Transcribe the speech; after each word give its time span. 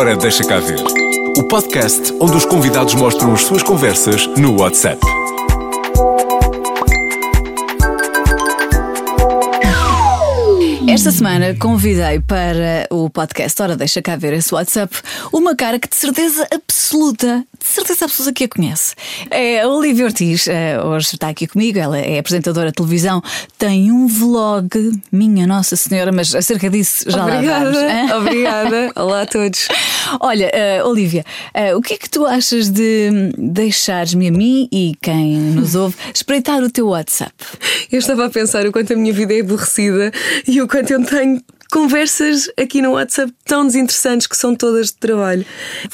Ora, 0.00 0.16
deixa 0.16 0.42
cá 0.42 0.58
ver. 0.58 0.82
O 1.36 1.42
podcast 1.42 2.14
onde 2.18 2.34
os 2.34 2.46
convidados 2.46 2.94
mostram 2.94 3.34
as 3.34 3.42
suas 3.42 3.62
conversas 3.62 4.26
no 4.28 4.58
WhatsApp. 4.58 4.98
Esta 11.00 11.12
semana 11.12 11.56
convidei 11.58 12.20
para 12.20 12.86
o 12.90 13.08
podcast 13.08 13.62
Ora 13.62 13.74
Deixa 13.74 14.02
Cá 14.02 14.16
Ver 14.16 14.34
esse 14.34 14.54
WhatsApp 14.54 14.94
uma 15.32 15.56
cara 15.56 15.78
que 15.78 15.88
de 15.88 15.96
certeza 15.96 16.46
absoluta, 16.52 17.42
de 17.58 17.66
certeza 17.66 18.04
absoluta 18.04 18.34
que 18.34 18.44
a 18.44 18.48
conhece. 18.48 18.94
É 19.30 19.62
a 19.62 19.68
Olivia 19.68 20.04
Ortiz, 20.04 20.46
eh, 20.46 20.78
hoje 20.78 21.14
está 21.14 21.30
aqui 21.30 21.46
comigo, 21.46 21.78
ela 21.78 21.98
é 21.98 22.18
apresentadora 22.18 22.66
de 22.66 22.74
televisão, 22.74 23.22
tem 23.56 23.90
um 23.90 24.06
vlog, 24.06 24.68
minha 25.10 25.46
Nossa 25.46 25.74
Senhora, 25.74 26.12
mas 26.12 26.34
acerca 26.34 26.68
disso 26.68 27.10
já 27.10 27.24
Obrigada, 27.24 27.64
lá 27.64 27.72
vamos. 27.72 28.12
obrigada. 28.20 28.92
Olá 28.94 29.22
a 29.22 29.26
todos. 29.26 29.68
Olha, 30.20 30.50
eh, 30.52 30.84
Olivia, 30.84 31.24
eh, 31.54 31.74
o 31.74 31.80
que 31.80 31.94
é 31.94 31.96
que 31.96 32.10
tu 32.10 32.26
achas 32.26 32.68
de 32.68 33.32
deixares-me 33.38 34.28
a 34.28 34.30
mim 34.30 34.68
e 34.70 34.94
quem 35.00 35.38
nos 35.38 35.74
ouve 35.74 35.96
espreitar 36.12 36.62
o 36.62 36.70
teu 36.70 36.88
WhatsApp? 36.88 37.32
Eu 37.90 38.00
estava 38.00 38.26
a 38.26 38.30
pensar 38.30 38.66
o 38.66 38.72
quanto 38.72 38.92
a 38.92 38.96
minha 38.96 39.14
vida 39.14 39.32
é 39.32 39.40
aborrecida 39.40 40.12
e 40.46 40.60
o 40.60 40.68
quanto 40.68 40.89
eu 40.92 41.04
tenho 41.04 41.40
conversas 41.70 42.50
aqui 42.60 42.82
no 42.82 42.92
WhatsApp 42.92 43.32
tão 43.44 43.66
desinteressantes 43.66 44.26
que 44.26 44.36
são 44.36 44.54
todas 44.54 44.88
de 44.88 44.94
trabalho. 44.94 45.44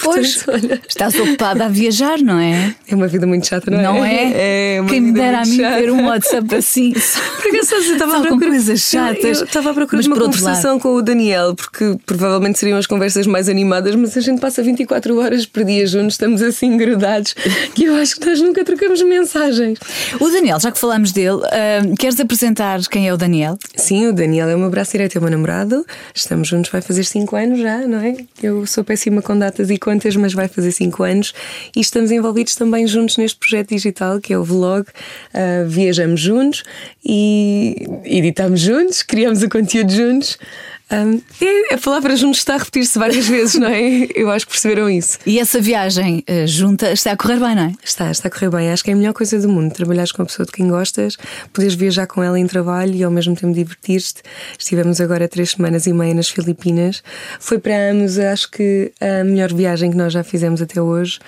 Pois, 0.02 0.42
Portanto, 0.42 0.64
olha, 0.66 0.82
estás 0.88 1.14
ocupada 1.14 1.66
a 1.66 1.68
viajar, 1.68 2.18
não 2.18 2.38
é? 2.38 2.74
é 2.88 2.94
uma 2.94 3.06
vida 3.06 3.26
muito 3.26 3.46
chata, 3.46 3.70
não 3.70 3.78
é? 3.78 3.82
Não 3.82 4.04
é? 4.04 4.32
É 4.76 4.80
uma 4.80 4.90
Quem 4.90 5.00
me 5.00 5.12
dera 5.12 5.42
a 5.42 5.46
mim 5.46 5.56
chata. 5.56 5.76
ter 5.76 5.90
um 5.90 6.06
WhatsApp 6.06 6.54
assim. 6.56 6.92
Porque 7.42 7.56
eu 7.56 7.64
só 7.64 7.78
estava 7.78 8.12
Só 8.12 8.16
à 8.16 8.20
com 8.22 8.28
procura 8.28 8.50
coisas 8.50 8.80
chatas. 8.80 9.38
Eu 9.38 9.44
estava 9.44 9.70
à 9.70 9.74
procura 9.74 9.96
Mas 9.96 10.04
de 10.04 10.10
uma 10.10 10.20
conversação 10.20 10.78
com 10.78 10.94
o 10.94 11.02
Daniel, 11.02 11.54
porque 11.54 11.96
provavelmente 12.04 12.58
seriam 12.58 12.78
as 12.78 12.86
conversas 12.86 13.26
mais 13.26 13.48
animadas, 13.48 13.94
mas 13.94 14.16
a 14.16 14.20
gente 14.20 14.40
passa 14.40 14.62
24 14.62 15.18
horas 15.18 15.46
por 15.46 15.64
dia 15.64 15.86
juntos, 15.86 16.14
estamos 16.14 16.42
assim 16.42 16.76
grudados 16.76 17.34
que 17.74 17.84
eu 17.84 17.94
acho 17.96 18.16
que 18.18 18.26
nós 18.26 18.40
nunca 18.40 18.64
trocamos 18.64 19.02
mensagens. 19.02 19.78
O 20.20 20.28
Daniel, 20.28 20.58
já 20.60 20.70
que 20.70 20.78
falamos 20.78 21.12
dele, 21.12 21.40
ah, 21.44 21.82
queres 21.98 22.18
apresentar 22.20 22.80
quem 22.90 23.08
é 23.08 23.14
o 23.14 23.16
Daniel? 23.16 23.58
Sim, 23.76 24.08
o 24.08 24.12
Daniel 24.12 24.48
é 24.48 24.54
o 24.54 24.58
meu 24.58 24.70
braço 24.70 24.92
direito, 24.92 25.16
é 25.16 25.18
o 25.18 25.22
meu 25.22 25.30
namorado. 25.30 25.65
Estamos 26.14 26.48
juntos, 26.48 26.70
vai 26.70 26.80
fazer 26.80 27.04
5 27.04 27.36
anos 27.36 27.60
já, 27.60 27.78
não 27.86 27.98
é? 27.98 28.16
Eu 28.42 28.66
sou 28.66 28.84
péssima 28.84 29.22
com 29.22 29.38
datas 29.38 29.70
e 29.70 29.78
contas, 29.78 30.14
mas 30.16 30.32
vai 30.32 30.48
fazer 30.48 30.72
5 30.72 31.02
anos. 31.02 31.34
E 31.74 31.80
estamos 31.80 32.10
envolvidos 32.10 32.54
também 32.54 32.86
juntos 32.86 33.16
neste 33.16 33.38
projeto 33.38 33.70
digital 33.70 34.20
que 34.20 34.32
é 34.32 34.38
o 34.38 34.44
Vlog. 34.44 34.86
Ah, 35.32 35.64
viajamos 35.66 36.20
juntos 36.20 36.62
e 37.04 37.86
editamos 38.04 38.60
juntos, 38.60 39.02
criamos 39.02 39.42
o 39.42 39.48
conteúdo 39.48 39.92
juntos. 39.92 40.38
Um, 40.88 41.20
a 41.72 41.78
palavra 41.78 42.14
juntos 42.14 42.38
está 42.38 42.54
a 42.54 42.58
repetir-se 42.58 42.96
várias 42.96 43.26
vezes, 43.26 43.56
não 43.56 43.66
é? 43.66 44.06
Eu 44.14 44.30
acho 44.30 44.46
que 44.46 44.52
perceberam 44.52 44.88
isso. 44.88 45.18
E 45.26 45.40
essa 45.40 45.60
viagem 45.60 46.22
ah, 46.28 46.46
junta 46.46 46.92
está 46.92 47.10
a 47.10 47.16
correr 47.16 47.40
bem, 47.40 47.56
não 47.56 47.62
é? 47.64 47.72
Está, 47.82 48.08
está 48.10 48.28
a 48.28 48.30
correr 48.30 48.50
bem. 48.50 48.70
Acho 48.70 48.84
que 48.84 48.90
é 48.90 48.94
a 48.94 48.96
melhor 48.96 49.12
coisa 49.12 49.38
do 49.40 49.48
mundo. 49.48 49.72
Trabalhares 49.72 50.12
com 50.12 50.22
a 50.22 50.26
pessoa 50.26 50.46
de 50.46 50.52
quem 50.52 50.68
gostas, 50.68 51.16
poderes 51.52 51.74
viajar 51.74 52.06
com 52.06 52.22
ela 52.22 52.38
em 52.38 52.46
trabalho 52.46 52.94
e 52.94 53.02
ao 53.02 53.10
mesmo 53.10 53.34
tempo 53.34 53.52
divertir-te. 53.52 54.22
Estivemos 54.56 55.00
agora 55.00 55.26
três 55.26 55.50
semanas 55.50 55.86
e 55.88 55.92
meia 55.92 56.14
nas 56.14 56.28
Filipinas. 56.28 57.02
Foi 57.40 57.58
para 57.58 57.90
ambos, 57.90 58.18
acho 58.18 58.48
que 58.50 58.92
a 59.00 59.24
melhor 59.24 59.52
viagem 59.52 59.90
que 59.90 59.96
nós 59.96 60.12
já 60.12 60.22
fizemos 60.22 60.62
até 60.62 60.80
hoje. 60.80 61.18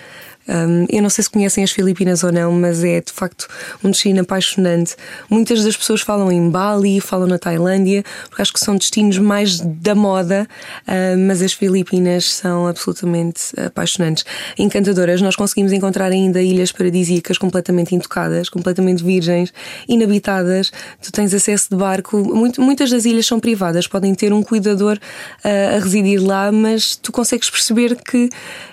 Um, 0.48 0.86
eu 0.88 1.02
não 1.02 1.10
sei 1.10 1.24
se 1.24 1.30
conhecem 1.30 1.62
as 1.62 1.70
Filipinas 1.70 2.24
ou 2.24 2.32
não, 2.32 2.50
mas 2.52 2.82
é 2.82 3.00
de 3.00 3.12
facto 3.12 3.46
um 3.84 3.90
destino 3.90 4.22
apaixonante. 4.22 4.96
Muitas 5.28 5.62
das 5.62 5.76
pessoas 5.76 6.00
falam 6.00 6.32
em 6.32 6.48
Bali, 6.48 7.00
falam 7.00 7.26
na 7.26 7.38
Tailândia, 7.38 8.02
porque 8.28 8.40
acho 8.40 8.52
que 8.52 8.60
são 8.60 8.76
destinos 8.76 9.18
mais 9.18 9.60
da 9.60 9.94
moda, 9.94 10.48
uh, 10.86 11.18
mas 11.18 11.42
as 11.42 11.52
Filipinas 11.52 12.32
são 12.32 12.66
absolutamente 12.66 13.52
apaixonantes, 13.58 14.24
encantadoras. 14.58 15.20
Nós 15.20 15.36
conseguimos 15.36 15.72
encontrar 15.72 16.10
ainda 16.10 16.40
ilhas 16.40 16.72
paradisíacas 16.72 17.36
completamente 17.36 17.94
intocadas, 17.94 18.48
completamente 18.48 19.04
virgens, 19.04 19.52
inabitadas. 19.86 20.72
Tu 21.02 21.12
tens 21.12 21.34
acesso 21.34 21.68
de 21.70 21.76
barco. 21.76 22.16
Muito- 22.16 22.62
muitas 22.62 22.90
das 22.90 23.04
ilhas 23.04 23.26
são 23.26 23.38
privadas, 23.38 23.86
podem 23.86 24.14
ter 24.14 24.32
um 24.32 24.42
cuidador 24.42 24.98
uh, 25.44 25.76
a 25.76 25.78
residir 25.78 26.22
lá, 26.22 26.50
mas 26.50 26.96
tu 26.96 27.12
consegues 27.12 27.50
perceber 27.50 27.96
que 27.96 28.30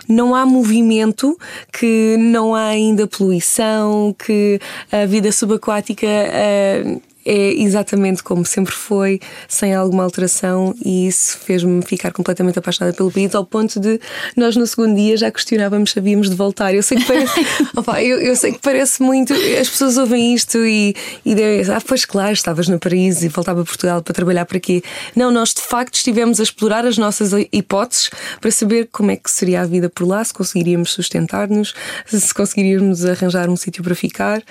não 0.08 0.36
há 0.36 0.46
movimento, 0.46 1.38
que 1.72 2.16
não 2.18 2.56
há 2.56 2.68
ainda 2.68 3.08
poluição, 3.08 4.16
que 4.18 4.60
a 4.92 5.06
vida 5.06 5.32
subaquática 5.32 6.08
uh, 6.08 7.02
é 7.26 7.54
exatamente 7.54 8.22
como 8.22 8.46
sempre 8.46 8.74
foi, 8.74 9.20
sem 9.48 9.74
alguma 9.74 10.04
alteração, 10.04 10.76
e 10.84 11.08
isso 11.08 11.40
fez-me 11.40 11.82
ficar 11.84 12.12
completamente 12.12 12.60
apaixonada 12.60 12.96
pelo 12.96 13.12
país, 13.12 13.34
ao 13.34 13.46
ponto 13.46 13.80
de 13.80 14.00
nós 14.38 14.56
no 14.56 14.68
segundo 14.68 14.96
dia 14.96 15.18
já 15.18 15.32
questionávamos 15.32 15.92
se 15.92 16.00
havíamos 16.00 16.30
de 16.30 16.36
voltar. 16.36 16.74
Eu 16.74 16.84
sei 16.84 16.98
que 16.98 17.06
parece, 17.06 17.34
Opa, 17.76 18.04
eu, 18.04 18.20
eu 18.22 18.36
sei 18.36 18.54
que 18.54 18.60
parece 18.60 19.02
muito, 19.02 19.34
as 19.34 19.70
pessoas 19.70 19.98
ouvem 19.98 20.36
isto 20.36 20.64
e, 20.66 20.96
e 21.26 21.34
devem, 21.34 21.74
ah, 21.74 21.82
pois 21.86 22.06
claro, 22.06 22.34
estavas 22.34 22.68
no 22.68 22.78
paraíso 22.78 23.26
e 23.26 23.30
voltava 23.30 23.62
a 23.62 23.66
Portugal 23.66 24.04
para 24.04 24.14
trabalhar 24.14 24.46
para 24.46 24.58
aqui. 24.58 24.84
Não, 25.16 25.32
nós 25.32 25.54
de 25.54 25.62
facto 25.62 25.96
estivemos 25.96 26.40
a 26.40 26.44
explorar 26.44 26.86
as 26.86 26.98
nossas 26.98 27.32
hipóteses 27.52 28.12
para 28.40 28.52
saber 28.52 28.88
como 28.92 29.10
é 29.10 29.16
que 29.16 29.32
seria 29.32 29.62
a 29.62 29.66
vida 29.66 29.90
por 29.90 30.08
lá, 30.08 30.24
se 30.24 30.34
conseguiríamos 30.34 30.92
sustentar-nos, 30.92 31.74
se 32.06 32.34
conseguiríamos 32.34 33.04
arranjar 33.04 33.50
um 33.50 33.56
sítio 33.56 33.84
para 33.84 33.96
ficar, 33.96 34.44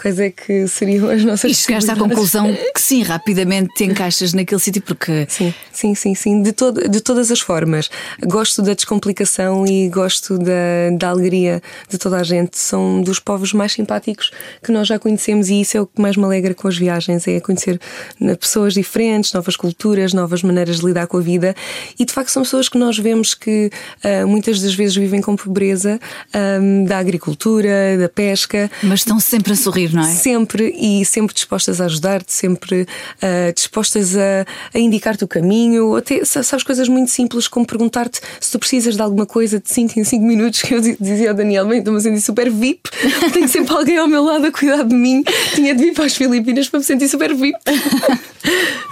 quais 0.00 0.18
é 0.18 0.30
que 0.30 0.66
seriam 0.66 1.10
as 1.10 1.22
nossas 1.24 1.50
E 1.50 1.54
chegaste 1.54 1.90
à. 1.90 2.21
Conclusão 2.22 2.56
que 2.74 2.80
sim, 2.80 3.02
rapidamente 3.02 3.74
te 3.74 3.84
encaixas 3.84 4.32
naquele 4.32 4.60
sítio 4.60 4.82
porque. 4.82 5.26
Sim, 5.28 5.52
sim, 5.72 5.94
sim, 5.94 6.14
sim. 6.14 6.42
De, 6.42 6.52
todo, 6.52 6.88
de 6.88 7.00
todas 7.00 7.30
as 7.30 7.40
formas. 7.40 7.90
Gosto 8.24 8.62
da 8.62 8.74
descomplicação 8.74 9.66
e 9.66 9.88
gosto 9.88 10.38
da, 10.38 10.90
da 10.96 11.08
alegria 11.10 11.60
de 11.88 11.98
toda 11.98 12.18
a 12.18 12.22
gente. 12.22 12.58
São 12.58 13.02
dos 13.02 13.18
povos 13.18 13.52
mais 13.52 13.72
simpáticos 13.72 14.30
que 14.62 14.70
nós 14.70 14.86
já 14.86 14.98
conhecemos 14.98 15.48
e 15.48 15.60
isso 15.60 15.76
é 15.76 15.80
o 15.80 15.86
que 15.86 16.00
mais 16.00 16.16
me 16.16 16.24
alegra 16.24 16.54
com 16.54 16.68
as 16.68 16.76
viagens: 16.76 17.26
é 17.26 17.40
conhecer 17.40 17.80
né, 18.20 18.34
pessoas 18.36 18.74
diferentes, 18.74 19.32
novas 19.32 19.56
culturas, 19.56 20.12
novas 20.12 20.42
maneiras 20.42 20.80
de 20.80 20.86
lidar 20.86 21.06
com 21.06 21.18
a 21.18 21.20
vida. 21.20 21.54
E 21.98 22.04
de 22.04 22.12
facto 22.12 22.30
são 22.30 22.42
pessoas 22.42 22.68
que 22.68 22.78
nós 22.78 22.98
vemos 22.98 23.34
que 23.34 23.70
ah, 24.04 24.26
muitas 24.26 24.60
das 24.60 24.74
vezes 24.74 24.94
vivem 24.94 25.20
com 25.20 25.34
pobreza 25.34 25.98
ah, 26.32 26.58
da 26.86 26.98
agricultura, 26.98 27.98
da 27.98 28.08
pesca. 28.08 28.70
Mas 28.82 29.00
estão 29.00 29.18
sempre 29.18 29.52
a 29.52 29.56
sorrir, 29.56 29.92
não 29.92 30.02
é? 30.02 30.12
Sempre 30.12 30.74
e 30.78 31.04
sempre 31.04 31.34
dispostas 31.34 31.80
a 31.80 31.86
ajudar-te, 32.12 32.32
sempre 32.32 32.86
ah, 33.20 33.52
dispostas 33.54 34.16
a, 34.16 34.44
a 34.74 34.78
indicar-te 34.78 35.24
o 35.24 35.28
caminho, 35.28 35.88
ou 35.88 35.96
até 35.96 36.24
sa- 36.24 36.42
sabes 36.42 36.64
coisas 36.64 36.88
muito 36.88 37.10
simples 37.10 37.48
como 37.48 37.66
perguntar-te 37.66 38.20
se 38.40 38.50
tu 38.52 38.58
precisas 38.58 38.96
de 38.96 39.02
alguma 39.02 39.26
coisa 39.26 39.58
de 39.58 39.68
5 39.70 39.98
em 39.98 40.04
5 40.04 40.24
minutos, 40.24 40.62
que 40.62 40.74
eu 40.74 40.80
di- 40.80 40.96
dizia 41.00 41.30
ao 41.30 41.34
Daniel, 41.36 41.66
bem, 41.66 41.78
estou-me 41.78 41.98
a 41.98 42.02
sentir 42.02 42.20
super 42.20 42.50
VIP, 42.50 42.90
tenho 43.32 43.48
sempre 43.48 43.74
alguém 43.74 43.98
ao 43.98 44.06
meu 44.08 44.22
lado 44.22 44.46
a 44.46 44.52
cuidar 44.52 44.82
de 44.84 44.94
mim, 44.94 45.22
tinha 45.54 45.74
de 45.74 45.82
vir 45.82 45.94
para 45.94 46.04
as 46.04 46.14
Filipinas 46.16 46.68
para 46.68 46.80
me 46.80 46.84
sentir 46.84 47.08
super 47.08 47.34
VIP. 47.34 47.56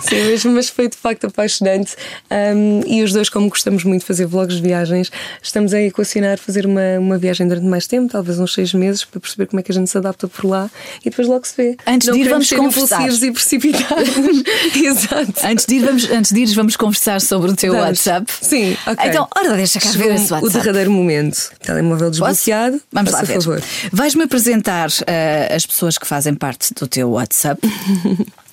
Sim, 0.00 0.30
mas, 0.30 0.44
mas 0.44 0.68
foi 0.68 0.88
de 0.88 0.96
facto 0.96 1.26
apaixonante. 1.26 1.94
Um, 2.30 2.80
e 2.86 3.02
os 3.02 3.12
dois, 3.12 3.28
como 3.28 3.48
gostamos 3.48 3.84
muito 3.84 4.00
de 4.00 4.06
fazer 4.06 4.24
vlogs 4.26 4.56
de 4.56 4.62
viagens, 4.62 5.10
estamos 5.42 5.74
a 5.74 5.80
equacionar 5.82 6.38
fazer 6.38 6.64
uma, 6.66 6.98
uma 6.98 7.18
viagem 7.18 7.46
durante 7.46 7.66
mais 7.66 7.86
tempo, 7.86 8.10
talvez 8.10 8.38
uns 8.38 8.54
seis 8.54 8.72
meses, 8.72 9.04
para 9.04 9.20
perceber 9.20 9.46
como 9.46 9.60
é 9.60 9.62
que 9.62 9.70
a 9.70 9.74
gente 9.74 9.90
se 9.90 9.98
adapta 9.98 10.26
por 10.26 10.46
lá 10.46 10.70
e 11.04 11.10
depois 11.10 11.28
logo 11.28 11.46
se 11.46 11.54
vê. 11.56 11.76
Antes 11.86 12.08
Não 12.08 12.14
de 12.14 12.20
ir, 12.20 12.28
vamos 12.28 12.50
conversar. 12.50 13.09
E 13.22 13.30
precipitados. 13.32 14.08
Exato. 14.74 15.32
Antes 15.44 15.66
de, 15.66 15.74
ir, 15.76 15.84
vamos, 15.84 16.10
antes 16.10 16.32
de 16.32 16.40
ires, 16.40 16.54
vamos 16.54 16.76
conversar 16.76 17.20
sobre 17.20 17.50
o 17.50 17.56
teu 17.56 17.72
Vamos. 17.72 17.88
WhatsApp. 17.88 18.32
Sim, 18.40 18.76
ok. 18.86 19.08
Então, 19.08 19.28
ora, 19.36 19.56
deixa 19.56 19.80
cá 19.80 19.88
Chegou 19.90 20.06
ver 20.08 20.14
esse 20.14 20.32
O 20.32 20.36
WhatsApp. 20.36 20.52
derradeiro 20.58 20.90
momento. 20.90 21.50
Telemóvel 21.62 22.10
Posso? 22.10 22.20
desbloqueado. 22.30 22.80
Vamos 22.92 23.12
lá 23.12 23.22
ver. 23.22 23.34
favor. 23.34 23.62
Vais-me 23.92 24.22
apresentar 24.24 24.88
ah, 25.06 25.54
as 25.54 25.66
pessoas 25.66 25.98
que 25.98 26.06
fazem 26.06 26.34
parte 26.34 26.72
do 26.74 26.86
teu 26.86 27.10
WhatsApp. 27.10 27.60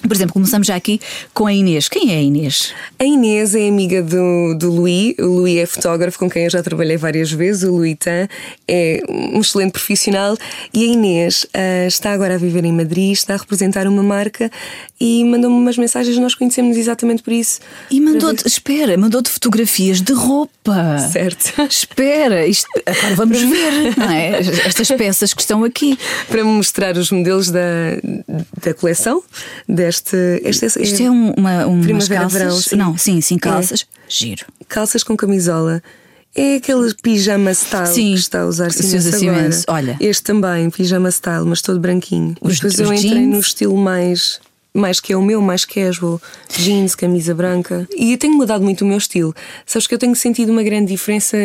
Por 0.03 0.16
exemplo, 0.16 0.34
começamos 0.34 0.68
já 0.68 0.75
aqui 0.75 1.02
com 1.34 1.47
a 1.47 1.53
Inês. 1.53 1.90
Quem 1.90 2.13
é 2.13 2.18
a 2.18 2.22
Inês? 2.22 2.72
A 3.00 3.03
Inês 3.03 3.56
é 3.56 3.68
amiga 3.68 4.03
do, 4.03 4.56
do 4.56 4.72
Louis. 4.72 5.16
O 5.18 5.25
Louis 5.25 5.58
é 5.58 5.66
fotógrafo 5.66 6.19
com 6.19 6.30
quem 6.30 6.44
eu 6.44 6.50
já 6.51 6.62
trabalhei 6.62 6.98
várias 6.98 7.31
vezes. 7.31 7.63
O 7.63 7.72
Louis 7.72 7.98
Tan 8.00 8.27
é 8.68 9.01
um 9.10 9.42
excelente 9.42 9.72
profissional. 9.72 10.38
E 10.72 10.83
a 10.83 10.88
Inês 10.88 11.48
ah, 11.51 11.88
está 11.88 12.12
agora 12.12 12.36
a 12.36 12.38
viver 12.38 12.63
em 12.63 12.72
Madrid, 12.72 13.12
está 13.12 13.33
a 13.33 13.38
representar 13.38 13.88
uma 13.88 14.04
marca 14.04 14.51
e 15.00 15.24
mandou-me 15.25 15.57
umas 15.57 15.77
mensagens. 15.77 16.16
Nós 16.18 16.36
conhecemos 16.36 16.77
exatamente 16.77 17.24
por 17.24 17.33
isso. 17.33 17.60
E 17.89 18.00
mandou-te, 18.00 18.48
espera, 18.48 18.95
mandou-te 18.98 19.30
fotografias 19.30 20.00
de 20.00 20.13
roupa. 20.13 21.00
Certo. 21.12 21.54
Espera, 21.68 22.45
isto, 22.45 22.68
agora 22.86 23.16
vamos 23.16 23.42
ver, 23.42 23.98
não 23.98 24.12
é? 24.12 24.39
Estas 24.66 24.89
peças 24.89 25.33
que 25.33 25.42
estão 25.42 25.63
aqui. 25.63 25.98
Para 26.27 26.44
mostrar 26.44 26.98
os 26.98 27.10
modelos 27.10 27.50
da, 27.50 27.62
da 28.62 28.74
coleção 28.74 29.24
deste. 29.68 29.87
Este, 29.88 30.39
Isto 30.81 31.04
é 31.04 31.10
um- 31.12 31.31
uma, 31.38 31.66
umas 31.66 31.86
Primavera, 32.07 32.22
calças. 32.22 32.39
verão, 32.39 32.62
sim. 32.62 32.75
Não, 32.75 32.98
sim, 32.98 33.22
sim, 33.22 33.36
É. 33.36 33.39
calças. 33.39 33.86
Giro. 34.10 34.45
calças 34.68 35.04
com 35.04 35.16
camisola. 35.18 35.81
É 36.36 36.56
aquele 36.57 36.94
pijama 37.01 37.51
style 37.54 37.88
Sim, 37.88 38.13
que 38.13 38.19
está 38.19 38.42
a 38.42 38.45
usar 38.45 38.72
se 38.72 38.95
usa 38.95 39.16
agora. 39.18 39.39
imenso. 39.39 39.63
Olha. 39.68 39.98
este 40.00 40.24
também, 40.24 40.69
pijama 40.69 41.10
style, 41.10 41.45
mas 41.45 41.62
todo 41.62 41.80
branquinho. 41.80 42.36
Os- 42.42 42.56
Depois 42.56 42.74
os 42.74 42.80
eu 42.80 42.94
entrei 42.94 43.12
jeans. 43.12 43.28
no 43.34 43.39
estilo 43.39 43.75
mais 43.78 44.39
mais 44.74 45.00
que 45.00 45.12
é 45.12 45.18
o 45.18 45.24
meu, 45.24 45.42
mais 45.42 45.66
casual, 45.66 46.22
jeans, 46.56 46.94
camisa 46.94 47.34
branca. 47.34 47.88
E 47.98 48.12
eu 48.12 48.18
tenho 48.19 48.36
mudado 48.36 48.63
muito 48.63 48.81
o 48.84 48.88
meu 48.88 49.00
estilo. 49.00 49.34
Sabes 49.66 49.88
que 49.88 49.94
eu 49.95 49.98
tenho 49.98 50.16
sentido 50.16 50.51
uma 50.51 50.62
grande 50.62 50.92
diferença 50.92 51.36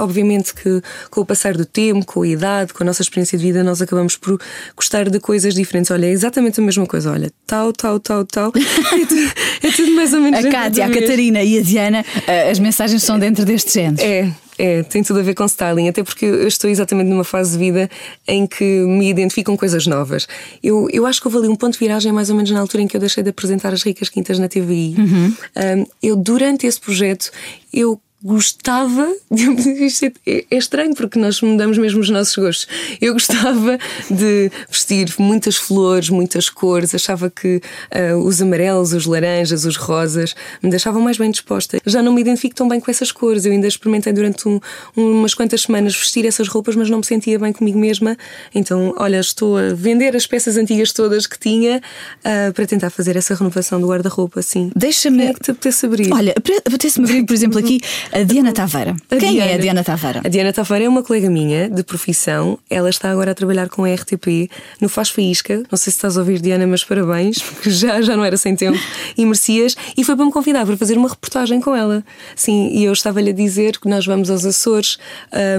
Obviamente 0.00 0.54
que 0.54 0.80
com 1.10 1.20
o 1.20 1.26
passar 1.26 1.56
do 1.56 1.64
tempo, 1.64 2.04
com 2.04 2.22
a 2.22 2.28
idade, 2.28 2.72
com 2.72 2.82
a 2.82 2.86
nossa 2.86 3.02
experiência 3.02 3.36
de 3.36 3.44
vida, 3.44 3.62
nós 3.62 3.82
acabamos 3.82 4.16
por 4.16 4.40
gostar 4.76 5.08
de 5.08 5.20
coisas 5.20 5.54
diferentes. 5.54 5.90
Olha, 5.90 6.06
é 6.06 6.10
exatamente 6.10 6.60
a 6.60 6.62
mesma 6.62 6.86
coisa. 6.86 7.12
Olha, 7.12 7.30
tal, 7.46 7.72
tal, 7.72 8.00
tal, 8.00 8.24
tal. 8.24 8.52
É 8.56 9.06
tudo, 9.06 9.32
é 9.62 9.70
tudo 9.70 9.92
mais 9.92 10.12
ou 10.12 10.20
menos. 10.20 10.44
A 10.44 10.50
Cátia, 10.50 10.86
a 10.86 10.90
Catarina 10.90 11.42
e 11.42 11.58
a 11.58 11.62
Diana, 11.62 12.04
eh, 12.26 12.50
as 12.50 12.58
mensagens 12.58 13.02
são 13.02 13.18
dentro 13.18 13.44
deste 13.44 13.72
género. 13.72 14.02
É, 14.02 14.32
é, 14.58 14.82
tem 14.82 15.02
tudo 15.02 15.20
a 15.20 15.22
ver 15.22 15.34
com 15.34 15.44
styling, 15.44 15.88
até 15.88 16.02
porque 16.02 16.24
eu 16.24 16.48
estou 16.48 16.68
exatamente 16.70 17.08
numa 17.08 17.24
fase 17.24 17.52
de 17.52 17.58
vida 17.58 17.90
em 18.26 18.46
que 18.46 18.64
me 18.64 19.08
identifico 19.08 19.50
com 19.50 19.56
coisas 19.56 19.86
novas. 19.86 20.26
Eu, 20.62 20.88
eu 20.92 21.06
acho 21.06 21.20
que 21.20 21.26
houve 21.26 21.38
ali 21.38 21.48
um 21.48 21.56
ponto 21.56 21.74
de 21.74 21.78
viragem 21.78 22.12
mais 22.12 22.30
ou 22.30 22.36
menos 22.36 22.50
na 22.50 22.60
altura 22.60 22.82
em 22.82 22.88
que 22.88 22.96
eu 22.96 23.00
deixei 23.00 23.22
de 23.22 23.30
apresentar 23.30 23.72
as 23.72 23.82
Ricas 23.82 24.08
Quintas 24.08 24.38
na 24.38 24.48
TVI. 24.48 24.94
Uhum. 24.98 25.34
Um, 25.56 25.86
eu, 26.02 26.16
durante 26.16 26.66
esse 26.66 26.80
projeto, 26.80 27.30
eu 27.72 28.00
gostava. 28.26 29.08
Isto 29.30 30.06
é, 30.26 30.44
é, 30.50 30.56
estranho 30.58 30.94
porque 30.96 31.16
nós 31.16 31.40
mudamos 31.40 31.78
mesmo 31.78 32.00
os 32.00 32.10
nossos 32.10 32.34
gostos. 32.34 32.66
Eu 33.00 33.12
gostava 33.12 33.78
de 34.10 34.50
vestir 34.68 35.14
muitas 35.16 35.56
flores, 35.56 36.10
muitas 36.10 36.48
cores, 36.48 36.92
achava 36.92 37.30
que 37.30 37.60
uh, 37.94 38.18
os 38.18 38.42
amarelos, 38.42 38.92
os 38.92 39.06
laranjas, 39.06 39.64
os 39.64 39.76
rosas 39.76 40.34
me 40.60 40.70
deixavam 40.70 41.00
mais 41.00 41.16
bem 41.16 41.30
disposta. 41.30 41.78
Já 41.86 42.02
não 42.02 42.12
me 42.12 42.20
identifico 42.20 42.56
tão 42.56 42.66
bem 42.66 42.80
com 42.80 42.90
essas 42.90 43.12
cores. 43.12 43.44
Eu 43.44 43.52
ainda 43.52 43.68
experimentei 43.68 44.12
durante 44.12 44.48
um, 44.48 44.60
umas 44.96 45.32
quantas 45.32 45.62
semanas 45.62 45.94
vestir 45.94 46.26
essas 46.26 46.48
roupas, 46.48 46.74
mas 46.74 46.90
não 46.90 46.98
me 46.98 47.06
sentia 47.06 47.38
bem 47.38 47.52
comigo 47.52 47.78
mesma. 47.78 48.16
Então, 48.52 48.92
olha, 48.98 49.20
estou 49.20 49.56
a 49.56 49.72
vender 49.72 50.16
as 50.16 50.26
peças 50.26 50.56
antigas 50.56 50.92
todas 50.92 51.28
que 51.28 51.38
tinha 51.38 51.80
uh, 52.20 52.52
para 52.52 52.66
tentar 52.66 52.90
fazer 52.90 53.16
essa 53.16 53.36
renovação 53.36 53.80
do 53.80 53.86
guarda-roupa, 53.86 54.40
assim. 54.40 54.72
Deixa-me. 54.74 55.26
É 55.26 55.32
que 55.32 55.40
te 55.40 55.50
apetece 55.52 55.86
abrir? 55.86 56.12
Olha, 56.12 56.34
apetece-me 56.64 57.08
abrir, 57.08 57.24
por 57.24 57.34
exemplo, 57.34 57.60
aqui 57.60 57.80
a 58.16 58.22
Diana 58.22 58.50
Taveira. 58.50 58.96
A 59.10 59.16
Quem 59.16 59.32
Diana, 59.32 59.50
é 59.50 59.54
a 59.54 59.58
Diana 59.58 59.84
Taveira? 59.84 60.22
A 60.24 60.28
Diana 60.28 60.50
Taveira 60.50 60.86
é 60.86 60.88
uma 60.88 61.02
colega 61.02 61.28
minha 61.28 61.68
de 61.68 61.82
profissão. 61.82 62.58
Ela 62.70 62.88
está 62.88 63.10
agora 63.10 63.32
a 63.32 63.34
trabalhar 63.34 63.68
com 63.68 63.84
a 63.84 63.92
RTP 63.92 64.50
no 64.80 64.88
Faz 64.88 65.10
Faísca. 65.10 65.56
Não 65.70 65.76
sei 65.76 65.92
se 65.92 65.98
estás 65.98 66.16
a 66.16 66.20
ouvir, 66.20 66.40
Diana, 66.40 66.66
mas 66.66 66.82
parabéns, 66.82 67.42
porque 67.42 67.68
já, 67.68 68.00
já 68.00 68.16
não 68.16 68.24
era 68.24 68.38
sem 68.38 68.56
tempo 68.56 68.78
e 69.18 69.24
merecias. 69.26 69.76
E 69.94 70.02
foi 70.02 70.16
para 70.16 70.24
me 70.24 70.32
convidar 70.32 70.64
para 70.64 70.78
fazer 70.78 70.96
uma 70.96 71.10
reportagem 71.10 71.60
com 71.60 71.76
ela. 71.76 72.02
Sim, 72.34 72.70
e 72.72 72.84
eu 72.84 72.92
estava-lhe 72.94 73.28
a 73.28 73.34
dizer 73.34 73.78
que 73.78 73.86
nós 73.86 74.06
vamos 74.06 74.30
aos 74.30 74.46
Açores 74.46 74.96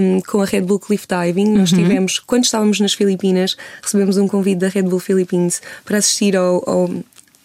um, 0.02 0.20
com 0.22 0.42
a 0.42 0.46
Red 0.46 0.62
Bull 0.62 0.80
Cliff 0.80 1.06
Diving. 1.08 1.52
Nós 1.52 1.72
uhum. 1.72 1.78
tivemos, 1.78 2.18
quando 2.18 2.46
estávamos 2.46 2.80
nas 2.80 2.94
Filipinas, 2.94 3.56
recebemos 3.84 4.18
um 4.18 4.28
convite 4.28 4.58
da 4.58 4.68
Red 4.68 4.84
Bull 4.84 5.00
Philippines 5.00 5.62
para 5.86 6.00
assistir 6.00 6.36
ao, 6.36 6.68
ao 6.68 6.90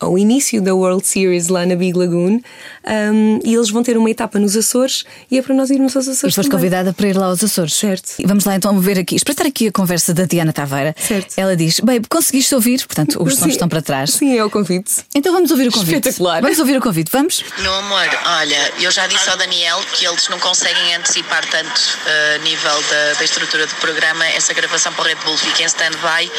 ao 0.02 0.18
início 0.18 0.60
da 0.60 0.74
World 0.74 1.06
Series 1.06 1.48
lá 1.48 1.64
na 1.64 1.76
Big 1.76 1.96
Lagoon 1.96 2.40
um, 2.84 3.40
e 3.44 3.54
eles 3.54 3.70
vão 3.70 3.82
ter 3.82 3.96
uma 3.96 4.10
etapa 4.10 4.38
nos 4.38 4.56
Açores 4.56 5.04
e 5.30 5.38
é 5.38 5.42
para 5.42 5.54
nós 5.54 5.70
irmos 5.70 5.94
aos 5.96 6.08
Açores. 6.08 6.34
E 6.34 6.36
foste 6.36 6.50
convidada 6.50 6.92
para 6.92 7.08
ir 7.08 7.16
lá 7.16 7.26
aos 7.26 7.42
Açores. 7.42 7.74
Certo. 7.74 8.14
E 8.18 8.26
vamos 8.26 8.44
lá 8.44 8.56
então 8.56 8.78
ver 8.80 8.98
aqui, 8.98 9.14
espreitar 9.14 9.46
aqui 9.46 9.68
a 9.68 9.72
conversa 9.72 10.12
da 10.12 10.24
Diana 10.24 10.52
Taveira. 10.52 10.94
Certo. 10.98 11.34
Ela 11.36 11.56
diz: 11.56 11.80
Babe, 11.80 12.06
conseguiste 12.08 12.54
ouvir? 12.54 12.84
Portanto, 12.84 13.22
os 13.22 13.36
sons 13.36 13.52
estão 13.52 13.68
para 13.68 13.80
trás. 13.80 14.10
Sim, 14.10 14.36
é 14.36 14.44
o 14.44 14.50
convite. 14.50 15.04
Então 15.14 15.32
vamos 15.32 15.50
ouvir 15.50 15.68
o 15.68 15.72
convite. 15.72 16.08
Espetacular. 16.08 16.42
Vamos 16.42 16.58
ouvir 16.58 16.76
o 16.76 16.80
convite, 16.80 17.10
vamos? 17.12 17.44
Meu 17.58 17.72
amor, 17.74 18.08
olha, 18.26 18.72
eu 18.80 18.90
já 18.90 19.06
disse 19.06 19.28
ao 19.30 19.36
Daniel 19.36 19.80
que 19.92 20.06
eles 20.06 20.28
não 20.28 20.38
conseguem 20.40 20.96
antecipar 20.96 21.44
tanto 21.48 21.80
a 22.06 22.40
uh, 22.40 22.42
nível 22.42 22.82
da, 22.90 23.18
da, 23.18 23.24
estrutura 23.24 23.66
do 23.66 23.74
programa. 23.76 24.26
Essa 24.26 24.52
gravação 24.52 24.92
para 24.92 25.02
o 25.02 25.06
Red 25.06 25.16
Bull 25.24 25.36
fica 25.36 25.62
em 25.62 25.66
stand-by 25.66 26.30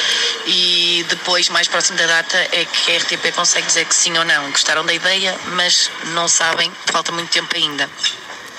e 0.48 1.06
depois, 1.10 1.50
mais 1.50 1.68
próximo 1.68 1.98
da 1.98 2.06
data, 2.06 2.38
é 2.52 2.66
que 2.66 2.92
a 2.92 2.98
RTP 2.98 3.34
consegue 3.36 3.53
dizer 3.62 3.86
que 3.86 3.96
sim 3.96 4.18
ou 4.18 4.26
não, 4.26 4.50
gostaram 4.52 4.86
da 4.86 4.94
ideia, 4.94 5.38
mas 5.48 5.92
não 6.14 6.28
sabem, 6.28 6.72
falta 6.92 7.12
muito 7.12 7.32
tempo 7.32 7.56
ainda. 7.56 7.90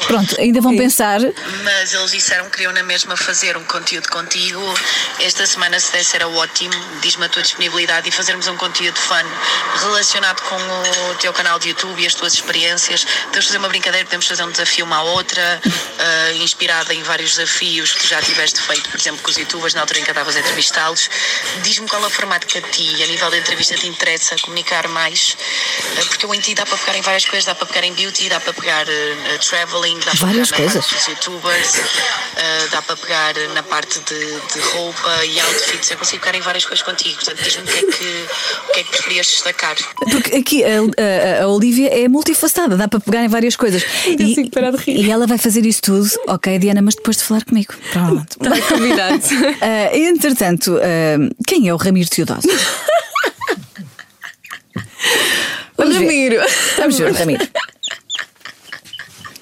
Pronto, 0.07 0.39
ainda 0.39 0.61
vão 0.61 0.77
pensar. 0.77 1.21
Mas 1.63 1.95
eles 1.95 2.11
disseram 2.11 2.45
que 2.47 2.53
queriam 2.53 2.73
na 2.73 2.83
mesma 2.83 3.17
fazer 3.17 3.57
um 3.57 3.65
conteúdo 3.65 4.09
contigo. 4.09 4.63
Esta 5.21 5.47
semana, 5.47 5.79
se 5.81 5.93
desse, 5.93 6.17
era 6.17 6.29
ótimo. 6.29 6.75
Diz-me 7.01 7.25
a 7.25 7.29
tua 7.29 7.43
disponibilidade 7.43 8.09
e 8.09 8.13
fazermos 8.13 8.47
um 8.47 8.57
conteúdo 8.57 8.97
fun 8.99 9.15
relacionado 9.81 10.43
com 10.43 10.57
o 10.57 11.15
teu 11.17 11.33
canal 11.33 11.59
de 11.59 11.71
YouTube 11.71 12.03
e 12.03 12.07
as 12.07 12.15
tuas 12.15 12.35
experiências. 12.35 13.05
Podemos 13.25 13.47
fazer 13.47 13.59
uma 13.59 13.69
brincadeira, 13.69 14.05
podemos 14.05 14.27
fazer 14.27 14.45
um 14.45 14.51
desafio 14.51 14.85
uma 14.85 14.97
à 14.97 15.03
outra, 15.03 15.61
uh, 15.65 16.43
inspirada 16.43 16.93
em 16.93 17.03
vários 17.03 17.37
desafios 17.37 17.93
que 17.95 18.07
já 18.07 18.21
tiveste 18.21 18.61
feito, 18.61 18.89
por 18.91 19.01
exemplo, 19.01 19.23
com 19.23 19.31
os 19.31 19.37
youtubers, 19.37 19.75
na 19.75 19.81
altura 19.81 20.01
em 20.01 20.05
que 20.05 20.11
estavas 20.11 20.37
a 20.37 20.41
entrevistá-los. 20.41 21.09
Diz-me 21.63 21.89
qual 21.89 22.03
é 22.03 22.07
o 22.07 22.11
formato 22.11 22.47
que 22.47 22.59
a 22.59 22.63
ti, 22.63 23.03
a 23.03 23.07
nível 23.07 23.31
da 23.31 23.39
entrevista, 23.39 23.75
te 23.77 23.87
interessa 23.87 24.37
comunicar 24.43 24.87
mais, 24.89 25.37
uh, 25.81 26.07
porque 26.07 26.27
eu 26.27 26.35
em 26.35 26.41
ti 26.41 26.55
dá 26.55 26.67
para 26.67 26.77
pegar 26.79 26.99
em 26.99 27.03
várias 27.03 27.25
coisas, 27.25 27.47
dá 27.47 27.55
para 27.55 27.67
pegar 27.67 27.87
em 27.87 27.95
beauty, 27.95 28.29
dá 28.29 28.39
para 28.41 28.53
pegar 28.53 28.87
uh, 28.87 29.39
traveling 29.49 29.94
dá 30.01 30.13
Várias 30.15 30.51
para 30.51 30.59
coisas. 30.59 30.87
Dos 30.87 31.07
youtubers, 31.07 31.77
uh, 31.77 32.71
dá 32.71 32.83
para 32.83 32.97
pegar 32.97 33.35
na 33.55 33.63
parte 33.63 34.01
de, 34.01 34.41
de, 34.53 34.61
roupa 34.73 35.25
e 35.27 35.41
outfits. 35.41 35.91
Eu 35.91 35.99
consigo 35.99 36.25
pegar 36.25 36.39
em 36.39 36.41
várias 36.41 36.65
coisas 36.65 36.85
contigo. 36.85 37.15
Portanto, 37.17 37.43
diz-me 37.43 37.63
o 37.63 37.67
que, 37.67 37.79
é 37.79 37.83
que, 37.83 38.27
o 38.69 38.73
que 38.73 38.81
é 38.81 38.83
que 38.83 38.91
preferias 38.91 39.27
destacar. 39.27 39.77
Porque 40.11 40.37
aqui 40.37 40.65
a, 40.65 41.41
a, 41.41 41.45
a, 41.45 41.49
Olivia 41.49 41.89
é 41.89 42.09
multifacetada, 42.09 42.77
dá 42.77 42.89
para 42.89 43.01
pegar 43.01 43.25
em 43.25 43.29
várias 43.29 43.57
coisas. 43.57 43.85
E, 44.25 44.49
parar 44.51 44.71
de 44.71 44.77
rir. 44.79 45.05
e 45.05 45.11
ela 45.11 45.27
vai 45.27 45.39
fazer 45.39 45.67
isso 45.67 45.83
tudo, 45.83 46.09
ok, 46.29 46.59
Diana, 46.59 46.81
mas 46.81 46.95
depois 46.95 47.17
de 47.17 47.25
falar 47.25 47.45
comigo. 47.45 47.75
Pronto. 47.93 48.37
Está 48.41 48.69
convidado. 48.69 49.17
uh, 49.17 49.97
entretanto, 49.97 50.77
uh, 50.77 51.35
quem 51.47 51.69
é 51.69 51.75
o 51.75 51.77
Ramiro 51.77 52.09
Teodósio? 52.09 52.51
Vamos 55.77 55.97
Ramiro. 55.97 56.37
Vamos 56.77 56.99
ver, 56.99 57.13
Ramiro. 57.13 57.49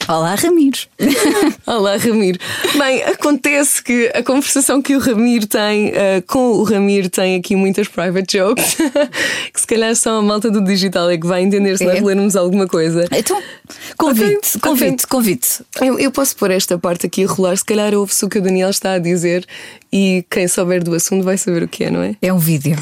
Olá, 0.08 0.34
Ramiro. 0.34 0.78
Olá, 1.66 1.96
Ramiro. 1.96 2.38
Bem, 2.76 3.02
acontece 3.04 3.82
que 3.82 4.10
a 4.14 4.22
conversação 4.22 4.82
que 4.82 4.96
o 4.96 4.98
Ramiro 4.98 5.46
tem 5.46 5.90
uh, 5.90 6.22
com 6.26 6.52
o 6.52 6.64
Ramiro 6.64 7.08
tem 7.08 7.36
aqui 7.36 7.54
muitas 7.54 7.86
private 7.88 8.38
jokes 8.38 8.76
que 9.52 9.60
se 9.60 9.66
calhar 9.66 9.94
só 9.94 10.18
a 10.18 10.22
malta 10.22 10.50
do 10.50 10.62
digital 10.62 11.08
é 11.08 11.16
que 11.16 11.26
vai 11.26 11.42
entender 11.42 11.78
se 11.78 11.84
é. 11.84 11.86
nós 11.86 12.02
lermos 12.02 12.34
alguma 12.34 12.66
coisa. 12.66 13.06
Então, 13.12 13.40
convite, 13.96 14.56
okay, 14.56 14.60
convite, 14.60 15.04
okay. 15.04 15.06
convite. 15.08 15.48
Eu, 15.80 15.98
eu, 15.98 16.10
posso 16.10 16.34
pôr 16.36 16.50
esta 16.50 16.76
parte 16.76 17.06
aqui 17.06 17.24
a 17.24 17.28
rolar, 17.28 17.56
se 17.56 17.64
calhar 17.64 17.94
ouve-se 17.94 18.24
o 18.24 18.28
que 18.28 18.38
o 18.38 18.42
Daniel 18.42 18.70
está 18.70 18.94
a 18.94 18.98
dizer 18.98 19.46
e 19.92 20.24
quem 20.28 20.48
souber 20.48 20.82
do 20.82 20.94
assunto 20.94 21.24
vai 21.24 21.38
saber 21.38 21.62
o 21.62 21.68
que 21.68 21.84
é, 21.84 21.90
não 21.90 22.02
é? 22.02 22.16
É 22.20 22.32
um 22.32 22.38
vídeo. 22.38 22.76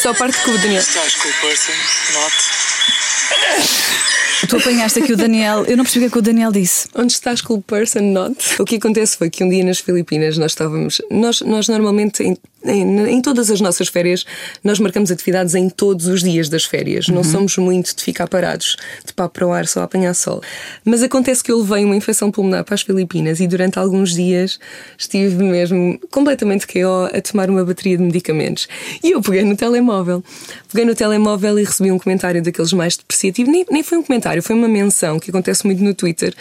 Só 0.00 0.10
a 0.10 0.14
parte 0.14 0.42
que 0.42 0.50
o 0.50 0.58
Daniel. 0.58 0.80
Estás 0.80 1.14
com 1.14 1.28
o 1.28 1.32
person, 1.42 1.72
not. 2.14 4.01
Tu 4.48 4.56
apanhaste 4.56 4.98
aqui 5.00 5.12
o 5.12 5.16
Daniel. 5.16 5.64
Eu 5.64 5.76
não 5.76 5.84
percebi 5.84 6.06
o 6.06 6.10
que, 6.10 6.18
é 6.18 6.20
o 6.20 6.22
Daniel 6.22 6.52
disse. 6.52 6.88
Onde 6.94 7.12
estás 7.12 7.40
com 7.40 7.54
o 7.54 7.62
person 7.62 8.00
not? 8.00 8.36
O 8.60 8.64
que 8.64 8.76
acontece 8.76 9.16
foi 9.16 9.30
que 9.30 9.42
um 9.44 9.48
dia 9.48 9.64
nas 9.64 9.78
Filipinas 9.78 10.36
nós 10.36 10.52
estávamos. 10.52 11.00
Nós, 11.10 11.40
nós 11.40 11.68
normalmente 11.68 12.22
em 12.22 12.36
em, 12.64 13.08
em, 13.08 13.20
todas 13.20 13.50
as 13.50 13.60
nossas 13.60 13.88
férias, 13.88 14.24
nós 14.62 14.78
marcamos 14.78 15.10
atividades 15.10 15.54
em 15.54 15.68
todos 15.68 16.06
os 16.06 16.22
dias 16.22 16.48
das 16.48 16.64
férias. 16.64 17.08
Uhum. 17.08 17.16
Não 17.16 17.24
somos 17.24 17.56
muito 17.56 17.94
de 17.94 18.02
ficar 18.02 18.28
parados, 18.28 18.76
de 19.04 19.12
pá 19.12 19.28
para 19.28 19.46
o 19.46 19.52
ar 19.52 19.66
só 19.66 19.80
a 19.80 19.84
apanhar 19.84 20.14
sol. 20.14 20.40
Mas 20.84 21.02
acontece 21.02 21.42
que 21.42 21.50
eu 21.50 21.58
levei 21.58 21.84
uma 21.84 21.96
infecção 21.96 22.30
pulmonar 22.30 22.64
para 22.64 22.74
as 22.74 22.82
Filipinas 22.82 23.40
e 23.40 23.46
durante 23.46 23.78
alguns 23.78 24.14
dias 24.14 24.58
estive 24.96 25.42
mesmo 25.42 25.98
completamente 26.10 26.66
KO 26.66 27.08
a 27.12 27.20
tomar 27.20 27.50
uma 27.50 27.64
bateria 27.64 27.96
de 27.96 28.02
medicamentos. 28.02 28.68
E 29.02 29.10
eu 29.10 29.20
peguei 29.20 29.42
no 29.42 29.56
telemóvel. 29.56 30.22
Peguei 30.70 30.84
no 30.84 30.94
telemóvel 30.94 31.58
e 31.58 31.64
recebi 31.64 31.90
um 31.90 31.98
comentário 31.98 32.42
daqueles 32.42 32.72
mais 32.72 32.96
depreciativos. 32.96 33.52
Nem, 33.52 33.66
nem 33.70 33.82
foi 33.82 33.98
um 33.98 34.02
comentário, 34.02 34.31
foi 34.40 34.54
uma 34.54 34.68
menção 34.68 35.18
que 35.18 35.30
acontece 35.30 35.66
muito 35.66 35.82
no 35.82 35.94
Twitter, 35.94 36.34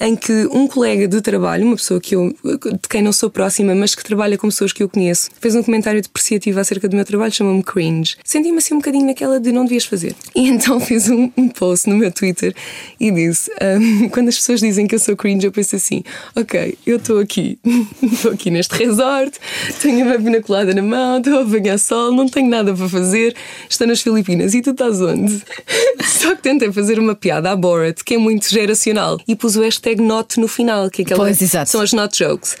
em 0.00 0.16
que 0.16 0.48
um 0.50 0.66
colega 0.66 1.06
de 1.06 1.20
trabalho, 1.20 1.66
uma 1.66 1.76
pessoa 1.76 2.00
que 2.00 2.16
eu, 2.16 2.34
de 2.42 2.88
quem 2.88 3.02
não 3.02 3.12
sou 3.12 3.30
próxima, 3.30 3.74
mas 3.74 3.94
que 3.94 4.02
trabalha 4.02 4.38
com 4.38 4.48
pessoas 4.48 4.72
que 4.72 4.82
eu 4.82 4.88
conheço, 4.88 5.30
fez 5.40 5.54
um 5.54 5.62
comentário 5.62 6.00
depreciativo 6.00 6.58
acerca 6.58 6.88
do 6.88 6.96
meu 6.96 7.04
trabalho, 7.04 7.32
chamou-me 7.32 7.62
cringe. 7.62 8.16
Senti-me 8.24 8.58
assim 8.58 8.74
um 8.74 8.78
bocadinho 8.78 9.06
naquela 9.06 9.38
de 9.38 9.52
não 9.52 9.64
devias 9.64 9.84
fazer. 9.84 10.14
E 10.34 10.48
então 10.48 10.80
fiz 10.80 11.08
um, 11.08 11.30
um 11.36 11.48
post 11.48 11.88
no 11.88 11.96
meu 11.96 12.10
Twitter 12.10 12.54
e 12.98 13.10
disse: 13.10 13.50
um, 13.60 14.08
quando 14.08 14.28
as 14.28 14.36
pessoas 14.36 14.60
dizem 14.60 14.86
que 14.86 14.94
eu 14.94 14.98
sou 14.98 15.16
cringe, 15.16 15.46
eu 15.46 15.52
penso 15.52 15.76
assim: 15.76 16.02
ok, 16.34 16.78
eu 16.86 16.96
estou 16.96 17.18
aqui, 17.18 17.58
estou 18.02 18.32
aqui 18.32 18.50
neste 18.50 18.74
resort, 18.74 19.38
tenho 19.80 20.06
uma 20.06 20.16
binaculada 20.16 20.74
na 20.74 20.82
mão, 20.82 21.18
estou 21.18 21.38
a 21.38 21.42
apanhar 21.42 21.78
sol, 21.78 22.12
não 22.12 22.28
tenho 22.28 22.48
nada 22.48 22.74
para 22.74 22.88
fazer, 22.88 23.34
estou 23.68 23.86
nas 23.86 24.00
Filipinas 24.00 24.54
e 24.54 24.62
tu 24.62 24.70
estás 24.70 25.00
onde? 25.00 25.42
Só 26.04 26.34
que 26.34 26.42
tentei 26.42 26.72
fazer 26.72 26.98
uma 26.98 27.14
piada 27.14 27.35
à 27.44 27.56
Borat, 27.56 28.02
que 28.04 28.14
é 28.14 28.18
muito 28.18 28.48
geracional, 28.48 29.18
e 29.26 29.34
pus 29.34 29.56
o 29.56 29.62
hashtag 29.62 30.00
not 30.00 30.38
no 30.40 30.48
final, 30.48 30.88
que 30.88 31.02
é 31.02 31.04
aquela, 31.04 31.24
pois, 31.24 31.42
exato. 31.42 31.70
são 31.70 31.80
as 31.80 31.92
not 31.92 32.16
jokes. 32.16 32.56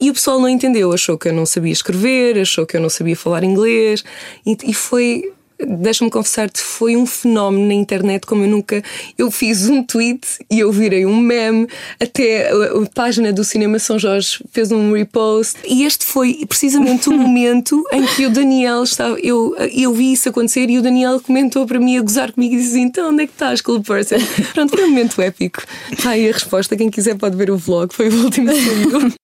E 0.00 0.10
o 0.10 0.14
pessoal 0.14 0.40
não 0.40 0.48
entendeu, 0.48 0.92
achou 0.92 1.18
que 1.18 1.28
eu 1.28 1.32
não 1.32 1.44
sabia 1.44 1.72
escrever, 1.72 2.38
achou 2.38 2.64
que 2.64 2.76
eu 2.76 2.80
não 2.80 2.88
sabia 2.88 3.16
falar 3.16 3.44
inglês 3.44 4.02
e, 4.46 4.56
e 4.64 4.72
foi 4.72 5.30
deixa-me 5.66 6.10
confessar-te, 6.10 6.60
foi 6.60 6.96
um 6.96 7.06
fenómeno 7.06 7.66
na 7.66 7.74
internet 7.74 8.26
como 8.26 8.44
eu 8.44 8.48
nunca. 8.48 8.82
Eu 9.16 9.30
fiz 9.30 9.68
um 9.68 9.82
tweet 9.82 10.26
e 10.50 10.60
eu 10.60 10.72
virei 10.72 11.06
um 11.06 11.16
meme, 11.16 11.66
até 12.00 12.50
a, 12.50 12.54
página 12.94 13.32
do 13.32 13.44
Cinema 13.44 13.78
São 13.78 13.98
Jorge 13.98 14.42
fez 14.52 14.72
um 14.72 14.92
repost. 14.92 15.58
E 15.64 15.84
este 15.84 16.04
foi 16.04 16.44
precisamente 16.48 17.08
o 17.08 17.12
momento 17.16 17.82
em 17.92 18.04
que 18.06 18.26
o 18.26 18.30
Daniel 18.30 18.82
estava. 18.82 19.18
Eu, 19.20 19.54
eu 19.72 19.92
vi 19.92 20.12
isso 20.12 20.28
acontecer 20.28 20.68
e 20.70 20.78
o 20.78 20.82
Daniel 20.82 21.20
comentou 21.20 21.66
para 21.66 21.78
mim 21.78 21.96
a 21.96 22.02
gozar 22.02 22.32
comigo 22.32 22.54
e 22.54 22.58
disse: 22.58 22.78
Então, 22.78 23.10
onde 23.10 23.24
é 23.24 23.26
que 23.26 23.32
estás, 23.32 23.60
Cool 23.60 23.82
Person? 23.82 24.18
Pronto, 24.52 24.70
foi 24.70 24.84
um 24.84 24.88
momento 24.88 25.20
épico. 25.20 25.62
Está 25.90 26.10
aí 26.10 26.28
a 26.28 26.32
resposta. 26.32 26.76
Quem 26.76 26.90
quiser 26.90 27.16
pode 27.16 27.36
ver 27.36 27.50
o 27.50 27.56
vlog, 27.56 27.94
foi 27.94 28.08
o 28.08 28.24
último 28.24 28.50
que. 28.50 29.20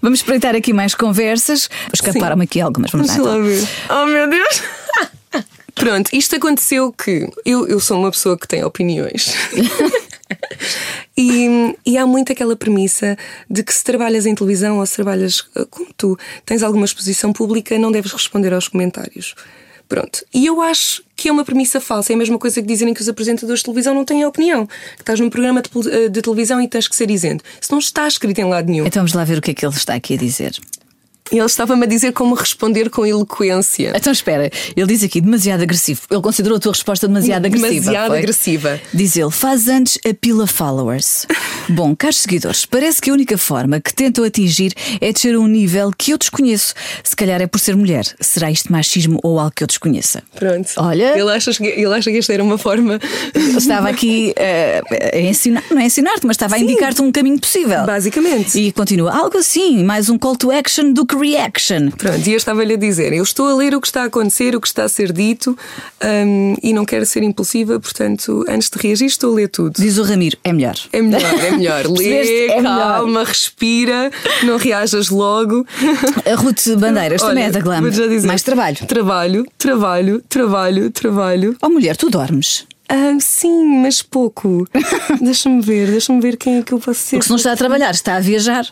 Vamos 0.00 0.20
espreitar 0.20 0.54
aqui 0.54 0.72
mais 0.72 0.94
conversas. 0.94 1.68
Escaparam-me 1.92 2.44
aqui 2.44 2.60
algumas, 2.60 2.90
vamos 2.90 3.08
lá. 3.08 3.14
Então. 3.14 4.02
Oh 4.02 4.06
meu 4.06 4.28
Deus! 4.28 4.62
Pronto, 5.76 6.08
isto 6.12 6.34
aconteceu 6.34 6.90
que 6.90 7.28
eu, 7.44 7.68
eu 7.68 7.78
sou 7.78 7.98
uma 7.98 8.10
pessoa 8.10 8.36
que 8.36 8.48
tem 8.48 8.64
opiniões. 8.64 9.34
e, 11.16 11.76
e 11.84 11.98
há 11.98 12.06
muito 12.06 12.32
aquela 12.32 12.56
premissa 12.56 13.16
de 13.48 13.62
que 13.62 13.72
se 13.72 13.84
trabalhas 13.84 14.24
em 14.24 14.34
televisão 14.34 14.78
ou 14.78 14.86
se 14.86 14.94
trabalhas 14.94 15.46
eh, 15.54 15.66
como 15.68 15.86
tu, 15.94 16.18
tens 16.46 16.62
alguma 16.62 16.86
exposição 16.86 17.30
pública, 17.30 17.78
não 17.78 17.92
deves 17.92 18.10
responder 18.10 18.54
aos 18.54 18.68
comentários. 18.68 19.34
Pronto. 19.86 20.24
E 20.32 20.46
eu 20.46 20.62
acho 20.62 21.02
que 21.14 21.28
é 21.28 21.32
uma 21.32 21.44
premissa 21.44 21.78
falsa. 21.78 22.10
É 22.10 22.14
a 22.14 22.18
mesma 22.18 22.38
coisa 22.38 22.60
que 22.60 22.66
dizerem 22.66 22.94
que 22.94 23.02
os 23.02 23.08
apresentadores 23.08 23.60
de 23.60 23.64
televisão 23.66 23.94
não 23.94 24.04
têm 24.04 24.24
opinião. 24.24 24.66
Que 24.66 25.02
estás 25.02 25.20
num 25.20 25.28
programa 25.28 25.62
de, 25.62 25.68
eh, 25.90 26.08
de 26.08 26.22
televisão 26.22 26.58
e 26.58 26.66
tens 26.66 26.88
que 26.88 26.96
ser 26.96 27.10
isento. 27.10 27.44
Isso 27.60 27.70
não 27.70 27.78
está 27.78 28.08
escrito 28.08 28.38
em 28.38 28.44
lado 28.44 28.68
nenhum. 28.68 28.86
Então 28.86 29.00
vamos 29.02 29.12
lá 29.12 29.24
ver 29.24 29.38
o 29.38 29.42
que 29.42 29.50
é 29.50 29.54
que 29.54 29.64
ele 29.64 29.74
está 29.74 29.94
aqui 29.94 30.14
a 30.14 30.16
dizer. 30.16 30.58
E 31.32 31.36
ele 31.38 31.46
estava-me 31.46 31.84
a 31.84 31.86
dizer 31.88 32.12
como 32.12 32.34
responder 32.34 32.88
com 32.90 33.04
eloquência. 33.04 33.92
Então 33.96 34.12
espera, 34.12 34.50
ele 34.76 34.86
diz 34.86 35.02
aqui 35.02 35.20
demasiado 35.20 35.62
agressivo. 35.62 36.02
Ele 36.10 36.20
considerou 36.20 36.56
a 36.56 36.60
tua 36.60 36.72
resposta 36.72 37.06
demasiado 37.08 37.46
agressiva. 37.46 37.72
Demasiado 37.72 38.08
foi? 38.08 38.18
agressiva. 38.18 38.80
Diz 38.94 39.16
ele, 39.16 39.30
faz 39.30 39.68
antes 39.68 39.98
a 40.08 40.14
pila 40.14 40.46
followers. 40.46 41.26
Bom, 41.68 41.96
caros 41.96 42.18
seguidores, 42.18 42.64
parece 42.64 43.00
que 43.02 43.10
a 43.10 43.12
única 43.12 43.36
forma 43.36 43.80
que 43.80 43.92
tentam 43.92 44.24
atingir 44.24 44.72
é 45.00 45.12
descer 45.12 45.34
a 45.34 45.38
um 45.40 45.48
nível 45.48 45.90
que 45.96 46.12
eu 46.12 46.18
desconheço. 46.18 46.74
Se 47.02 47.16
calhar 47.16 47.42
é 47.42 47.46
por 47.48 47.58
ser 47.58 47.74
mulher. 47.74 48.04
Será 48.20 48.50
isto 48.50 48.70
machismo 48.70 49.18
ou 49.22 49.38
algo 49.40 49.50
que 49.50 49.64
eu 49.64 49.66
desconheça? 49.66 50.22
Pronto. 50.36 50.70
Olha. 50.76 51.18
Ele 51.18 51.30
acha, 51.30 51.52
que- 51.52 51.64
ele 51.64 51.92
acha 51.92 52.10
que 52.10 52.18
esta 52.18 52.32
era 52.32 52.44
uma 52.44 52.56
forma. 52.56 53.00
Estava 53.34 53.88
aqui 53.88 54.32
eh, 54.36 54.80
a 55.12 55.18
ensinar, 55.18 55.64
não 55.70 55.80
é 55.80 55.86
ensinar-te, 55.86 56.24
mas 56.24 56.34
estava 56.36 56.54
a 56.54 56.58
indicar-te 56.58 57.02
um 57.02 57.10
caminho 57.10 57.40
possível. 57.40 57.84
Basicamente. 57.84 58.56
E 58.58 58.70
continua, 58.70 59.12
algo 59.12 59.36
assim, 59.38 59.82
mais 59.82 60.08
um 60.08 60.16
call 60.16 60.36
to 60.36 60.52
action 60.52 60.92
do 60.92 61.04
que 61.04 61.15
reaction. 61.18 61.90
Pronto, 61.90 62.26
e 62.26 62.32
eu 62.32 62.36
estava-lhe 62.36 62.74
a 62.74 62.76
dizer: 62.76 63.12
eu 63.12 63.22
estou 63.22 63.48
a 63.48 63.54
ler 63.54 63.74
o 63.74 63.80
que 63.80 63.86
está 63.86 64.02
a 64.02 64.06
acontecer, 64.06 64.54
o 64.54 64.60
que 64.60 64.66
está 64.66 64.84
a 64.84 64.88
ser 64.88 65.12
dito 65.12 65.56
hum, 66.02 66.54
e 66.62 66.72
não 66.72 66.84
quero 66.84 67.06
ser 67.06 67.22
impulsiva, 67.22 67.78
portanto, 67.80 68.44
antes 68.48 68.70
de 68.70 68.78
reagir, 68.78 69.06
estou 69.06 69.32
a 69.32 69.36
ler 69.36 69.48
tudo. 69.48 69.74
Diz 69.76 69.98
o 69.98 70.02
Ramiro, 70.02 70.36
é 70.44 70.52
melhor. 70.52 70.76
É 70.92 71.02
melhor, 71.02 71.22
é 71.22 71.50
melhor. 71.50 71.86
Lê? 71.90 72.46
É 72.46 72.56
melhor. 72.56 72.78
calma, 72.78 73.24
respira, 73.24 74.10
não 74.42 74.56
reajas 74.56 75.08
logo. 75.08 75.66
A 76.30 76.34
Ruth 76.34 76.68
Bandeiras 76.78 77.22
também 77.22 77.44
é 77.44 77.50
da 77.50 77.60
Glam. 77.60 77.88
dizer. 77.90 78.26
Mais 78.26 78.42
trabalho. 78.42 78.78
Trabalho, 78.86 79.46
trabalho, 79.58 80.22
trabalho, 80.28 80.90
trabalho. 80.90 81.56
Oh 81.62 81.68
mulher, 81.68 81.96
tu 81.96 82.10
dormes. 82.10 82.66
Ah, 82.88 83.16
sim, 83.20 83.80
mas 83.82 84.00
pouco. 84.00 84.66
deixa-me 85.20 85.60
ver, 85.60 85.88
deixa-me 85.90 86.20
ver 86.20 86.36
quem 86.36 86.58
é 86.58 86.62
que 86.62 86.72
eu 86.72 86.78
posso 86.78 87.00
ser. 87.00 87.16
Porque 87.16 87.24
se 87.24 87.30
não 87.30 87.36
está 87.36 87.52
a 87.52 87.56
trabalhar, 87.56 87.90
está 87.90 88.16
a 88.16 88.20
viajar. 88.20 88.66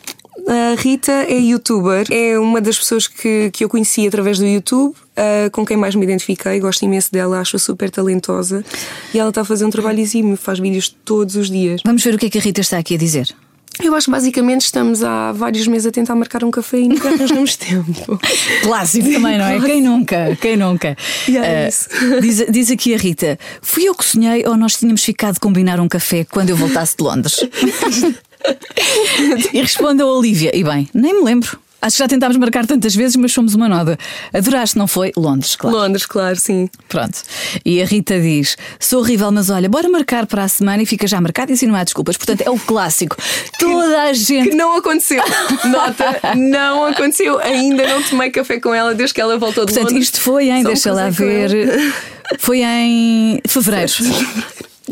A 0.49 0.75
Rita 0.81 1.13
é 1.13 1.39
youtuber, 1.39 2.07
é 2.11 2.39
uma 2.39 2.61
das 2.61 2.79
pessoas 2.79 3.07
que, 3.07 3.51
que 3.53 3.65
eu 3.65 3.69
conheci 3.69 4.07
através 4.07 4.39
do 4.39 4.47
YouTube, 4.47 4.95
ah, 5.17 5.49
com 5.53 5.65
quem 5.65 5.77
mais 5.77 5.95
me 5.95 6.05
identifiquei. 6.05 6.59
Gosto 6.61 6.83
imenso 6.85 7.11
dela, 7.13 7.41
acho-a 7.41 7.59
super 7.59 7.89
talentosa 7.91 8.65
e 9.13 9.19
ela 9.19 9.29
está 9.31 9.43
a 9.43 9.45
fazer 9.45 9.65
um 9.65 9.71
trabalho 9.71 10.01
exímio, 10.01 10.37
faz 10.37 10.59
vídeos 10.59 10.95
todos 11.05 11.37
os 11.37 11.49
dias. 11.49 11.81
Vamos 11.85 12.03
ver 12.03 12.15
o 12.15 12.19
que 12.19 12.27
é 12.27 12.31
que 12.31 12.39
a 12.39 12.41
Rita 12.41 12.61
está 12.61 12.79
aqui 12.79 12.95
a 12.95 12.99
dizer. 12.99 13.35
Eu 13.83 13.93
acho 13.97 14.05
que 14.05 14.13
basicamente 14.13 14.61
estamos 14.63 15.03
há 15.03 15.33
vários 15.33 15.67
meses 15.67 15.87
a 15.87 15.91
tentar 15.91 16.15
marcar 16.15 16.45
um 16.45 16.51
café 16.51 16.79
e 16.79 16.89
nunca 16.89 17.09
arranjamos 17.09 17.57
tempo. 17.59 18.21
Clássico 18.63 19.05
também, 19.11 19.37
não 19.37 19.47
é? 19.47 19.61
Quem 19.61 19.81
nunca? 19.83 20.39
Quem 20.41 20.57
nunca? 20.57 20.97
E 21.27 21.37
é 21.37 21.65
Ah, 21.65 21.69
isso. 21.69 21.89
diz, 22.21 22.47
diz 22.51 22.71
aqui 22.71 22.95
a 22.95 22.99
Rita: 22.99 23.37
fui 23.61 23.85
eu 23.89 23.95
que 23.97 24.05
sonhei 24.05 24.45
ou 24.47 24.57
nós 24.57 24.77
tínhamos 24.77 25.03
ficado 25.03 25.35
de 25.35 25.41
combinar 25.41 25.81
um 25.81 25.89
café 25.89 26.25
quando 26.25 26.51
eu 26.51 26.57
voltasse 26.57 26.97
de 26.97 27.03
Londres? 27.03 27.41
e 29.53 29.61
responde 29.61 30.03
a 30.03 30.07
Olivia: 30.07 30.51
e 30.55 30.63
bem, 30.65 30.89
nem 30.95 31.15
me 31.15 31.25
lembro. 31.25 31.59
Acho 31.83 31.97
que 31.97 32.03
já 32.03 32.09
tentámos 32.09 32.39
marcar 32.39 32.67
tantas 32.67 32.95
vezes, 32.97 33.15
mas 33.17 33.31
fomos 33.35 33.55
uma 33.55 33.69
nova. 33.69 33.99
Adoraste, 34.33 34.79
não 34.79 34.87
foi? 34.87 35.13
Londres, 35.19 35.55
claro. 35.55 35.77
Londres, 35.77 36.07
claro, 36.07 36.35
sim. 36.37 36.67
Pronto. 36.89 37.21
E 37.63 37.83
a 37.83 37.85
Rita 37.85 38.19
diz: 38.19 38.57
sou 38.81 39.01
horrível, 39.01 39.31
mas 39.31 39.51
olha, 39.51 39.69
bora 39.69 39.87
marcar 39.91 40.25
para 40.25 40.45
a 40.45 40.49
semana 40.49 40.83
e 40.83 40.87
fica 40.87 41.07
já 41.07 41.21
marcado 41.21 41.53
e 41.53 41.55
assim 41.55 41.67
não 41.67 41.75
há 41.75 41.85
desculpas. 41.85 42.17
Portanto, 42.17 42.41
é 42.41 42.49
o 42.49 42.59
clássico. 42.59 43.17
Toda 43.59 44.05
a 44.05 44.09
Que 44.09 44.15
gente. 44.15 44.57
não 44.57 44.79
aconteceu. 44.79 45.23
Nota, 45.67 46.21
não 46.35 46.87
aconteceu. 46.87 47.39
Ainda 47.41 47.87
não 47.87 48.03
tomei 48.03 48.31
café 48.31 48.59
com 48.59 48.73
ela 48.73 48.95
desde 48.95 49.13
que 49.13 49.21
ela 49.21 49.37
voltou 49.37 49.67
de 49.67 49.73
Portanto, 49.73 49.91
Londres. 49.91 50.07
isto 50.07 50.21
foi 50.23 50.49
em, 50.49 50.63
Só 50.63 50.69
deixa 50.69 50.91
lá 50.91 51.11
ver. 51.11 51.93
Foi 52.39 52.63
em 52.63 53.39
fevereiro. 53.47 53.93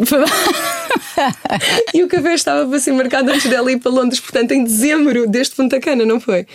Foi- 0.06 0.24
E 1.94 2.02
o 2.02 2.08
café 2.08 2.34
estava 2.34 2.66
para 2.68 2.80
ser 2.80 2.92
marcado 2.92 3.30
antes 3.30 3.48
dela 3.48 3.70
ir 3.70 3.78
para 3.78 3.90
Londres, 3.92 4.18
portanto, 4.20 4.52
em 4.52 4.64
dezembro 4.64 5.28
deste 5.28 5.54
Punta 5.54 5.78
Cana, 5.78 6.04
não 6.04 6.18
foi? 6.18 6.46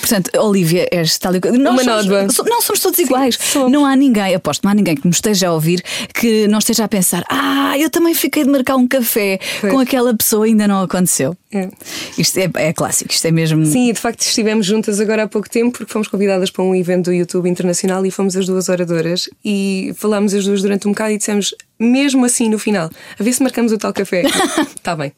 Portanto, 0.00 0.30
Olivia, 0.40 0.86
és 0.90 1.18
tal 1.18 1.34
e 1.34 1.40
qual- 1.40 1.52
Uma 1.54 1.82
somos, 1.82 2.06
nódoa. 2.06 2.30
so- 2.30 2.44
Não, 2.44 2.62
somos 2.62 2.80
todos 2.80 2.98
iguais. 2.98 3.36
somos. 3.40 3.72
Não 3.72 3.84
há 3.84 3.94
ninguém, 3.96 4.34
aposto, 4.34 4.62
não 4.64 4.70
há 4.70 4.74
ninguém 4.74 4.94
que 4.96 5.06
nos 5.06 5.16
esteja 5.16 5.48
a 5.48 5.52
ouvir 5.52 5.82
que 6.14 6.46
não 6.48 6.58
esteja 6.58 6.84
a 6.84 6.88
pensar: 6.88 7.24
ah, 7.28 7.76
eu 7.78 7.90
também 7.90 8.14
fiquei 8.14 8.44
de 8.44 8.50
marcar 8.50 8.76
um 8.76 8.86
café 8.86 9.38
Pois. 9.60 9.72
com 9.72 9.78
aquela 9.80 10.14
pessoa 10.14 10.46
ainda 10.46 10.66
não 10.68 10.80
aconteceu. 10.82 11.36
É. 11.52 11.68
Isto 12.16 12.38
é, 12.38 12.50
é 12.56 12.72
clássico, 12.72 13.10
isto 13.12 13.26
é 13.26 13.30
mesmo. 13.30 13.64
Sim, 13.66 13.88
e 13.88 13.92
de 13.92 13.98
facto 14.00 14.20
estivemos 14.20 14.66
juntas 14.66 15.00
agora 15.00 15.24
há 15.24 15.28
pouco 15.28 15.48
tempo 15.50 15.76
porque 15.78 15.92
fomos 15.92 16.06
convidadas 16.08 16.50
para 16.50 16.62
um 16.62 16.74
evento 16.74 17.06
do 17.06 17.12
YouTube 17.12 17.48
internacional 17.48 18.04
e 18.06 18.10
fomos 18.10 18.36
as 18.36 18.46
duas 18.46 18.68
oradoras 18.68 19.28
e 19.44 19.92
falámos 19.96 20.34
as 20.34 20.44
duas 20.44 20.62
durante 20.62 20.86
um 20.86 20.92
bocado 20.92 21.12
e 21.12 21.18
dissemos, 21.18 21.54
mesmo 21.78 22.24
assim 22.24 22.48
no 22.48 22.58
final, 22.58 22.90
a 23.18 23.22
ver 23.22 23.32
se 23.32 23.42
marcamos 23.42 23.72
o 23.72 23.78
tal 23.78 23.92
café. 23.92 24.22
Está 24.76 24.94
bem. 24.96 25.12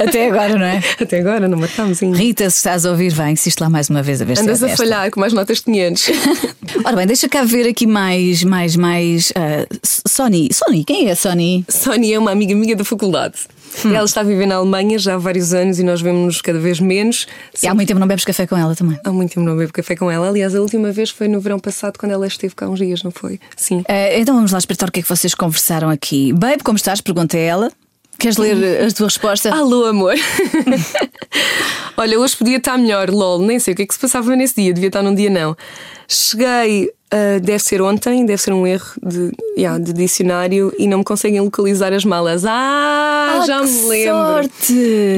Até 0.00 0.28
agora, 0.28 0.58
não 0.58 0.64
é? 0.64 0.82
Até 1.00 1.20
agora 1.20 1.48
não 1.48 1.58
marcamos 1.58 2.02
ainda. 2.02 2.16
Rita, 2.16 2.48
se 2.50 2.56
estás 2.56 2.84
a 2.84 2.90
ouvir, 2.90 3.12
vai, 3.12 3.32
insiste 3.32 3.60
lá 3.60 3.68
mais 3.70 3.88
uma 3.88 4.02
vez 4.02 4.20
a 4.20 4.24
ver 4.24 4.38
Andas 4.38 4.58
se 4.58 4.66
é 4.66 4.72
a 4.72 4.76
falhar 4.76 5.10
com 5.10 5.20
mais 5.20 5.32
notas 5.32 5.58
de 5.58 5.64
500. 5.64 6.10
Ora 6.84 6.96
bem, 6.96 7.06
deixa 7.06 7.28
cá 7.28 7.44
ver 7.44 7.68
aqui 7.68 7.86
mais, 7.86 8.42
mais, 8.42 8.76
mais. 8.76 9.32
ah, 9.36 9.66
Sony. 9.82 10.48
Sony, 10.52 10.84
quem 10.84 11.08
é 11.08 11.12
a 11.12 11.16
Sony? 11.16 11.64
Sónia 11.68 12.16
é 12.16 12.18
uma 12.18 12.30
amiga 12.32 12.54
minha 12.54 12.74
da 12.74 12.84
faculdade. 12.84 13.34
Ela 13.84 14.04
está 14.04 14.20
a 14.20 14.24
viver 14.24 14.46
na 14.46 14.56
Alemanha 14.56 14.98
já 14.98 15.14
há 15.14 15.18
vários 15.18 15.52
anos 15.52 15.78
e 15.78 15.82
nós 15.82 16.00
vemos-nos 16.00 16.40
cada 16.40 16.58
vez 16.58 16.80
menos. 16.80 17.26
E 17.62 17.66
há 17.66 17.74
muito 17.74 17.88
tempo 17.88 18.00
não 18.00 18.06
bebes 18.06 18.24
café 18.24 18.46
com 18.46 18.56
ela 18.56 18.74
também. 18.74 18.98
Há 19.04 19.10
muito 19.10 19.34
tempo 19.34 19.46
não 19.46 19.56
bebo 19.56 19.72
café 19.72 19.96
com 19.96 20.10
ela. 20.10 20.28
Aliás, 20.28 20.54
a 20.54 20.60
última 20.60 20.92
vez 20.92 21.10
foi 21.10 21.28
no 21.28 21.40
verão 21.40 21.58
passado, 21.58 21.98
quando 21.98 22.12
ela 22.12 22.26
esteve 22.26 22.54
cá 22.54 22.68
uns 22.68 22.78
dias, 22.78 23.02
não 23.02 23.10
foi? 23.10 23.40
Sim. 23.56 23.82
Eh, 23.88 24.20
então 24.20 24.34
vamos 24.34 24.52
lá 24.52 24.58
espreitar 24.58 24.88
o 24.88 24.92
que 24.92 25.00
é 25.00 25.02
que 25.02 25.08
vocês 25.08 25.34
conversaram 25.34 25.90
aqui. 25.90 26.32
Babe, 26.32 26.62
como 26.62 26.76
estás? 26.76 27.00
Pergunta 27.00 27.36
a 27.36 27.40
ela. 27.40 27.72
Queres 28.18 28.36
ler 28.36 28.86
a 28.86 28.90
tua 28.92 29.06
resposta? 29.06 29.52
Alô, 29.52 29.86
amor. 29.86 30.14
Olha, 31.96 32.18
hoje 32.18 32.36
podia 32.36 32.58
estar 32.58 32.78
melhor, 32.78 33.10
lol. 33.10 33.40
Nem 33.40 33.58
sei 33.58 33.74
o 33.74 33.76
que 33.76 33.82
é 33.82 33.86
que 33.86 33.94
se 33.94 34.00
passava 34.00 34.34
nesse 34.36 34.54
dia, 34.54 34.72
devia 34.72 34.88
estar 34.88 35.02
num 35.02 35.14
dia 35.14 35.30
não. 35.30 35.56
Cheguei, 36.08 36.90
ah, 37.14 37.38
deve 37.38 37.60
ser 37.60 37.80
ontem, 37.80 38.26
deve 38.26 38.42
ser 38.42 38.52
um 38.52 38.66
erro 38.66 38.90
de, 39.00 39.30
yeah, 39.56 39.78
de 39.78 39.92
dicionário 39.92 40.74
e 40.76 40.88
não 40.88 40.98
me 40.98 41.04
conseguem 41.04 41.40
localizar 41.40 41.92
as 41.92 42.04
malas. 42.04 42.44
Ah, 42.44 43.44
já 43.46 43.60
que 43.60 43.68
me 43.68 43.88
lembro. 43.88 44.14
sorte! 44.14 44.72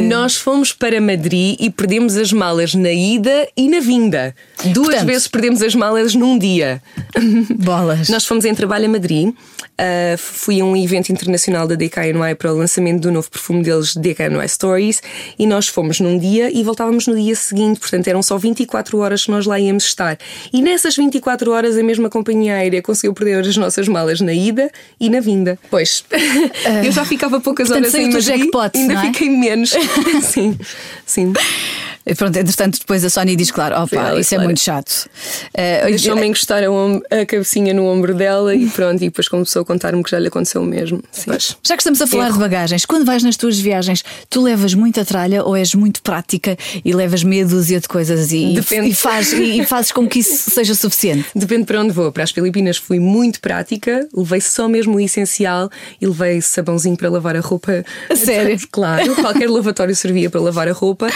Nós 0.07 0.37
fomos 0.37 0.75
para 0.75 1.00
Madrid 1.00 1.57
e 1.59 1.71
perdemos 1.71 2.15
as 2.19 2.33
malas 2.33 2.75
na 2.75 2.93
ida 2.93 3.49
e 3.57 3.67
na 3.71 3.81
vinda. 3.81 4.35
Duas 4.67 4.88
Portanto- 4.88 5.07
vezes 5.07 5.26
perdemos 5.29 5.62
as 5.62 5.75
malas 5.75 6.15
num 6.15 6.38
dia. 6.38 6.83
Bolas. 7.57 8.11
Nós 8.11 8.26
fomos 8.26 8.45
em 8.45 8.55
trabalho 8.55 8.85
a 8.85 8.88
Madrid. 8.88 9.29
Uh, 9.79 10.17
fui 10.17 10.59
a 10.59 10.65
um 10.65 10.75
evento 10.75 11.11
internacional 11.12 11.67
da 11.69 11.75
DKNY 11.75 12.35
para 12.38 12.50
o 12.50 12.57
lançamento 12.57 13.03
do 13.03 13.12
novo 13.12 13.31
perfume 13.31 13.62
deles, 13.62 13.95
DKNY 13.95 14.49
Stories, 14.49 15.03
e 15.38 15.47
nós 15.47 15.69
fomos 15.69 16.00
num 16.00 16.19
dia 16.19 16.50
e 16.50 16.62
voltávamos 16.65 17.07
no 17.07 17.15
dia 17.15 17.35
seguinte, 17.37 17.79
portanto 17.79 18.09
eram 18.09 18.23
só 18.23 18.38
24 18.38 18.97
horas 18.99 19.26
que 19.26 19.31
nós 19.31 19.45
lá 19.45 19.61
íamos 19.61 19.85
estar. 19.85 20.17
E 20.50 20.62
nessas 20.62 20.97
24 20.97 21.53
horas 21.53 21.76
a 21.76 21.83
mesma 21.87 22.11
companhia 22.11 22.57
aérea 22.57 22.83
conseguiu 22.83 23.14
perder 23.14 23.47
as 23.47 23.57
nossas 23.57 23.88
malas 23.88 24.21
na 24.21 24.33
ida 24.33 24.71
e 25.00 25.09
na 25.09 25.21
vinda. 25.21 25.59
Pois, 25.71 26.05
eu 26.85 26.93
já 26.93 27.05
ficava 27.05 27.40
poucas 27.40 27.69
portanto, 27.69 27.85
horas 27.85 27.95
em 27.95 28.12
Madrid, 28.12 28.25
jackpot, 28.25 28.71
ainda 28.75 28.95
é? 28.95 29.00
fiquei 29.02 29.31
menos. 29.31 29.71
sim, 30.23 30.59
sim. 31.05 31.33
E 32.07 32.15
pronto, 32.15 32.37
entretanto, 32.37 32.79
depois 32.79 33.05
a 33.05 33.11
Sónia 33.11 33.35
diz, 33.35 33.51
claro, 33.51 33.83
opa, 33.83 33.97
Ela, 33.97 34.21
isso 34.21 34.33
é 34.33 34.37
claro. 34.37 34.49
muito 34.49 34.61
chato. 34.61 35.09
Uh, 35.49 35.87
Deixou-me 35.87 36.25
encostar 36.25 36.63
a, 36.63 37.21
a 37.21 37.27
cabecinha 37.27 37.75
no 37.75 37.85
ombro 37.87 38.15
dela 38.15 38.55
e 38.55 38.67
pronto, 38.69 39.03
e 39.03 39.07
depois 39.09 39.29
começou 39.29 39.63
a 39.63 39.65
contar-me 39.65 40.03
que 40.05 40.11
já 40.11 40.19
lhe 40.21 40.29
aconteceu 40.29 40.63
o 40.63 40.65
mesmo. 40.65 41.03
Já 41.65 41.77
que 41.77 41.83
estamos 41.83 42.01
a 42.01 42.07
falar 42.07 42.31
de 42.31 42.39
bagagens, 42.39 42.85
quando 42.85 43.05
vais 43.05 43.25
nas 43.25 43.37
tuas 43.37 43.59
viagens, 43.59 44.05
tu 44.31 44.41
levas 44.41 44.73
muita 44.73 45.05
tralha 45.05 45.43
ou 45.43 45.57
és 45.57 45.75
muito 45.75 46.01
prática 46.01 46.57
e 46.85 46.93
levas 46.93 47.25
meia 47.25 47.45
dúzia 47.45 47.81
de 47.81 47.89
coisas 47.89 48.31
e, 48.31 48.55
e, 48.55 48.95
faz, 48.95 49.33
e, 49.33 49.61
e 49.61 49.67
fazes 49.67 49.91
com 49.91 50.07
que 50.07 50.21
isso 50.21 50.49
seja 50.51 50.77
suficiente? 50.77 51.27
Depende 51.35 51.65
para 51.65 51.81
onde 51.81 51.93
vou. 51.93 52.13
Para 52.13 52.23
as 52.23 52.31
Filipinas 52.31 52.77
fui 52.77 53.01
muito 53.01 53.41
prática, 53.41 54.09
levei 54.15 54.41
só 54.41 54.69
mesmo 54.69 54.97
o 54.97 55.01
essencial 55.01 55.69
e 56.01 56.07
levei 56.07 56.41
sabãozinho 56.41 56.97
para 56.97 57.09
lavar 57.09 57.37
a 57.37 57.41
roupa. 57.41 57.85
A 58.09 58.15
sério? 58.15 58.57
Claro, 58.77 59.15
qualquer 59.17 59.49
lavatório 59.49 59.97
servia 59.97 60.29
para 60.29 60.41
lavar 60.41 60.69
a 60.69 60.73
roupa. 60.73 61.09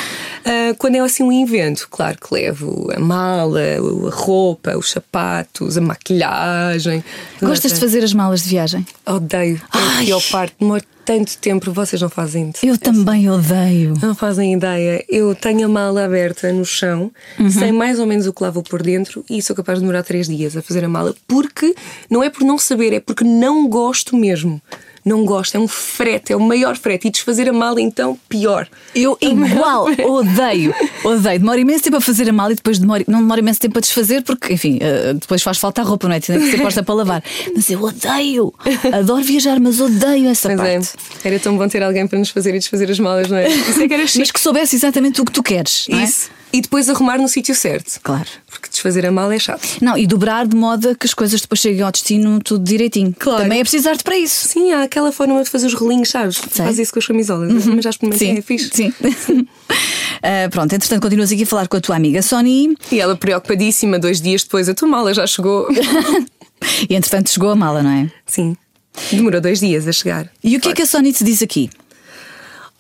Ah, 0.44 0.74
quando 0.80 0.94
é 0.94 1.00
assim 1.00 1.22
um 1.22 1.30
evento, 1.30 1.86
claro 1.90 2.16
que 2.18 2.32
levo 2.32 2.88
a 2.96 2.98
mala, 2.98 3.60
a 3.60 4.10
roupa, 4.10 4.74
os 4.78 4.90
sapatos, 4.90 5.76
a 5.76 5.80
maquilhagem. 5.82 7.04
Gostas 7.40 7.74
de 7.74 7.80
fazer 7.80 8.02
as 8.02 8.14
malas 8.14 8.42
de 8.44 8.48
viagem? 8.48 8.86
Odeio. 9.06 9.60
Ai. 9.70 10.08
parte. 10.32 10.54
Demora 10.58 10.82
tanto 11.04 11.36
tempo, 11.36 11.70
vocês 11.70 12.00
não 12.00 12.08
fazem 12.08 12.48
isso. 12.48 12.64
Eu 12.64 12.78
também 12.78 13.28
odeio. 13.28 13.92
Não 14.00 14.14
fazem 14.14 14.54
ideia. 14.54 15.04
Eu 15.06 15.34
tenho 15.34 15.66
a 15.66 15.68
mala 15.68 16.02
aberta 16.04 16.50
no 16.50 16.64
chão, 16.64 17.10
Uhum. 17.38 17.50
sei 17.50 17.72
mais 17.72 17.98
ou 17.98 18.06
menos 18.06 18.26
o 18.26 18.32
que 18.32 18.42
lá 18.42 18.48
vou 18.50 18.62
por 18.62 18.82
dentro 18.82 19.22
e 19.28 19.42
sou 19.42 19.54
capaz 19.54 19.78
de 19.78 19.82
demorar 19.82 20.02
três 20.02 20.28
dias 20.28 20.56
a 20.56 20.62
fazer 20.62 20.82
a 20.82 20.88
mala, 20.88 21.14
porque 21.28 21.74
não 22.08 22.22
é 22.22 22.30
por 22.30 22.42
não 22.42 22.56
saber, 22.58 22.94
é 22.94 23.00
porque 23.00 23.22
não 23.24 23.68
gosto 23.68 24.16
mesmo. 24.16 24.62
Não 25.04 25.24
gosto, 25.24 25.54
é 25.56 25.58
um 25.58 25.66
frete, 25.68 26.32
é 26.32 26.36
o 26.36 26.40
maior 26.40 26.76
frete. 26.76 27.08
E 27.08 27.10
desfazer 27.10 27.48
a 27.48 27.52
mala, 27.52 27.80
então, 27.80 28.18
pior. 28.28 28.68
Eu 28.94 29.16
igual, 29.20 29.86
odeio, 30.06 30.74
odeio. 31.04 31.38
Demora 31.38 31.60
imenso 31.60 31.84
tempo 31.84 31.96
a 31.96 32.00
fazer 32.00 32.28
a 32.28 32.32
mala 32.32 32.52
e 32.52 32.56
depois 32.56 32.78
demora, 32.78 33.04
não 33.08 33.20
demora 33.20 33.40
imenso 33.40 33.60
tempo 33.60 33.78
a 33.78 33.80
desfazer, 33.80 34.22
porque, 34.22 34.52
enfim, 34.52 34.78
eh, 34.80 35.14
depois 35.14 35.42
faz 35.42 35.58
falta 35.58 35.80
a 35.80 35.84
roupa, 35.84 36.06
não 36.08 36.14
é? 36.14 36.20
Tem 36.20 36.38
que 36.38 36.50
ser 36.50 36.58
posta 36.60 36.82
para 36.82 36.94
lavar. 36.94 37.22
Mas 37.54 37.70
eu 37.70 37.82
odeio, 37.82 38.52
adoro 38.92 39.24
viajar, 39.24 39.58
mas 39.58 39.80
odeio 39.80 40.28
essa 40.28 40.48
Mas 40.48 40.60
é, 40.60 40.74
parte. 40.78 40.92
era 41.24 41.38
tão 41.38 41.56
bom 41.56 41.66
ter 41.68 41.82
alguém 41.82 42.06
para 42.06 42.18
nos 42.18 42.30
fazer 42.30 42.54
e 42.54 42.58
desfazer 42.58 42.90
as 42.90 42.98
malas, 42.98 43.28
não 43.28 43.36
é? 43.38 43.48
Isso 43.48 43.80
é 43.82 43.88
que 43.88 43.94
era 43.94 44.06
chique. 44.06 44.18
Mas 44.18 44.30
que 44.30 44.40
soubesse 44.40 44.76
exatamente 44.76 45.20
o 45.20 45.24
que 45.24 45.32
tu 45.32 45.42
queres. 45.42 45.86
não 45.88 45.98
é? 45.98 46.04
Isso. 46.04 46.28
E 46.52 46.60
depois 46.60 46.88
arrumar 46.88 47.16
no 47.18 47.28
sítio 47.28 47.54
certo. 47.54 48.00
Claro. 48.02 48.26
Desfazer 48.80 49.04
a 49.04 49.12
mala 49.12 49.34
é 49.34 49.38
chato. 49.38 49.60
Não, 49.82 49.94
e 49.94 50.06
dobrar 50.06 50.46
de 50.46 50.56
modo 50.56 50.96
que 50.96 51.06
as 51.06 51.12
coisas 51.12 51.38
depois 51.38 51.60
cheguem 51.60 51.82
ao 51.82 51.92
destino 51.92 52.40
tudo 52.42 52.64
direitinho. 52.64 53.14
Claro. 53.18 53.42
Também 53.42 53.60
é 53.60 53.62
precisar-te 53.62 54.02
para 54.02 54.16
isso. 54.16 54.48
Sim, 54.48 54.72
há 54.72 54.84
aquela 54.84 55.12
forma 55.12 55.42
de 55.42 55.50
fazer 55.50 55.66
os 55.66 55.74
rolinhos, 55.74 56.08
sabes? 56.08 56.38
Faz 56.38 56.78
isso 56.78 56.90
com 56.90 56.98
as 56.98 57.06
camisolas. 57.06 57.66
Mas 57.66 57.84
já 57.84 57.90
experimentei, 57.90 58.38
é 58.38 58.42
fixe. 58.42 58.70
Sim. 58.72 58.92
Ah, 60.22 60.50
pronto, 60.50 60.70
entretanto, 60.74 61.00
continuas 61.00 61.32
aqui 61.32 61.44
a 61.44 61.46
falar 61.46 61.66
com 61.66 61.78
a 61.78 61.80
tua 61.80 61.96
amiga 61.96 62.20
Sony 62.20 62.76
E 62.92 63.00
ela 63.00 63.16
preocupadíssima, 63.16 63.98
dois 63.98 64.20
dias 64.20 64.42
depois, 64.42 64.68
a 64.68 64.74
tua 64.74 64.86
mala 64.86 65.14
já 65.14 65.26
chegou. 65.26 65.66
e 66.90 66.94
entretanto 66.94 67.30
chegou 67.30 67.48
a 67.48 67.56
mala, 67.56 67.82
não 67.82 67.90
é? 67.90 68.10
Sim. 68.26 68.54
Demorou 69.10 69.40
dois 69.40 69.60
dias 69.60 69.88
a 69.88 69.92
chegar. 69.92 70.30
E 70.44 70.58
o 70.58 70.60
que 70.60 70.68
é 70.68 70.72
que 70.74 70.82
a 70.82 70.86
Sony 70.86 71.10
te 71.10 71.24
diz 71.24 71.40
aqui? 71.40 71.70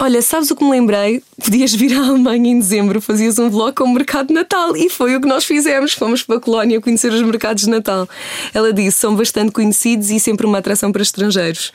Olha, 0.02 0.22
sabes 0.22 0.50
o 0.50 0.56
que 0.56 0.64
me 0.64 0.70
lembrei? 0.70 1.22
Podias 1.44 1.74
vir 1.74 1.92
à 1.94 2.06
Alemanha 2.06 2.52
em 2.52 2.58
dezembro, 2.58 3.02
fazias 3.02 3.38
um 3.38 3.50
vlog 3.50 3.74
com 3.74 3.84
o 3.84 3.92
mercado 3.92 4.28
de 4.28 4.34
Natal 4.34 4.74
e 4.74 4.88
foi 4.88 5.14
o 5.14 5.20
que 5.20 5.28
nós 5.28 5.44
fizemos. 5.44 5.92
Fomos 5.92 6.22
para 6.22 6.36
a 6.36 6.40
Colónia 6.40 6.80
conhecer 6.80 7.12
os 7.12 7.20
mercados 7.20 7.64
de 7.64 7.70
Natal. 7.70 8.08
Ela 8.54 8.72
disse: 8.72 8.98
são 8.98 9.14
bastante 9.14 9.52
conhecidos 9.52 10.08
e 10.10 10.18
sempre 10.18 10.46
uma 10.46 10.56
atração 10.56 10.90
para 10.90 11.02
estrangeiros. 11.02 11.70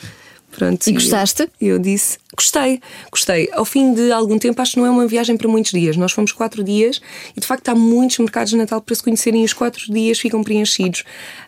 Pronto, 0.51 0.88
E 0.88 0.94
gostaste? 0.94 1.44
Eu, 1.62 1.75
eu 1.75 1.79
disse: 1.79 2.17
gostei, 2.36 2.80
gostei. 3.12 3.50
Ao 3.54 3.65
fim 3.65 3.94
de 3.94 4.12
algum 4.12 4.38
tempo, 4.38 4.62
acho 4.62 4.74
que 4.74 4.80
não 4.80 4.86
é 4.86 4.89
uma 4.89 5.08
viagem 5.08 5.38
para 5.38 5.48
muitos 5.48 5.72
dias. 5.72 5.96
Nós 5.98 6.12
fomos 6.12 6.32
quatro 6.32 6.63
dias 6.63 7.01
e 7.36 7.39
de 7.39 7.48
facto 7.48 7.70
há 7.70 7.75
muitos 7.75 8.18
mercados 8.20 8.51
de 8.51 8.58
Natal 8.58 8.82
para 8.82 8.96
se 8.96 9.04
conhecerem 9.04 9.42
e 9.42 9.46
os 9.46 9.54
quatro 9.54 9.92
dias 9.92 10.20
ficam 10.20 10.44
preenchidos. 10.44 11.04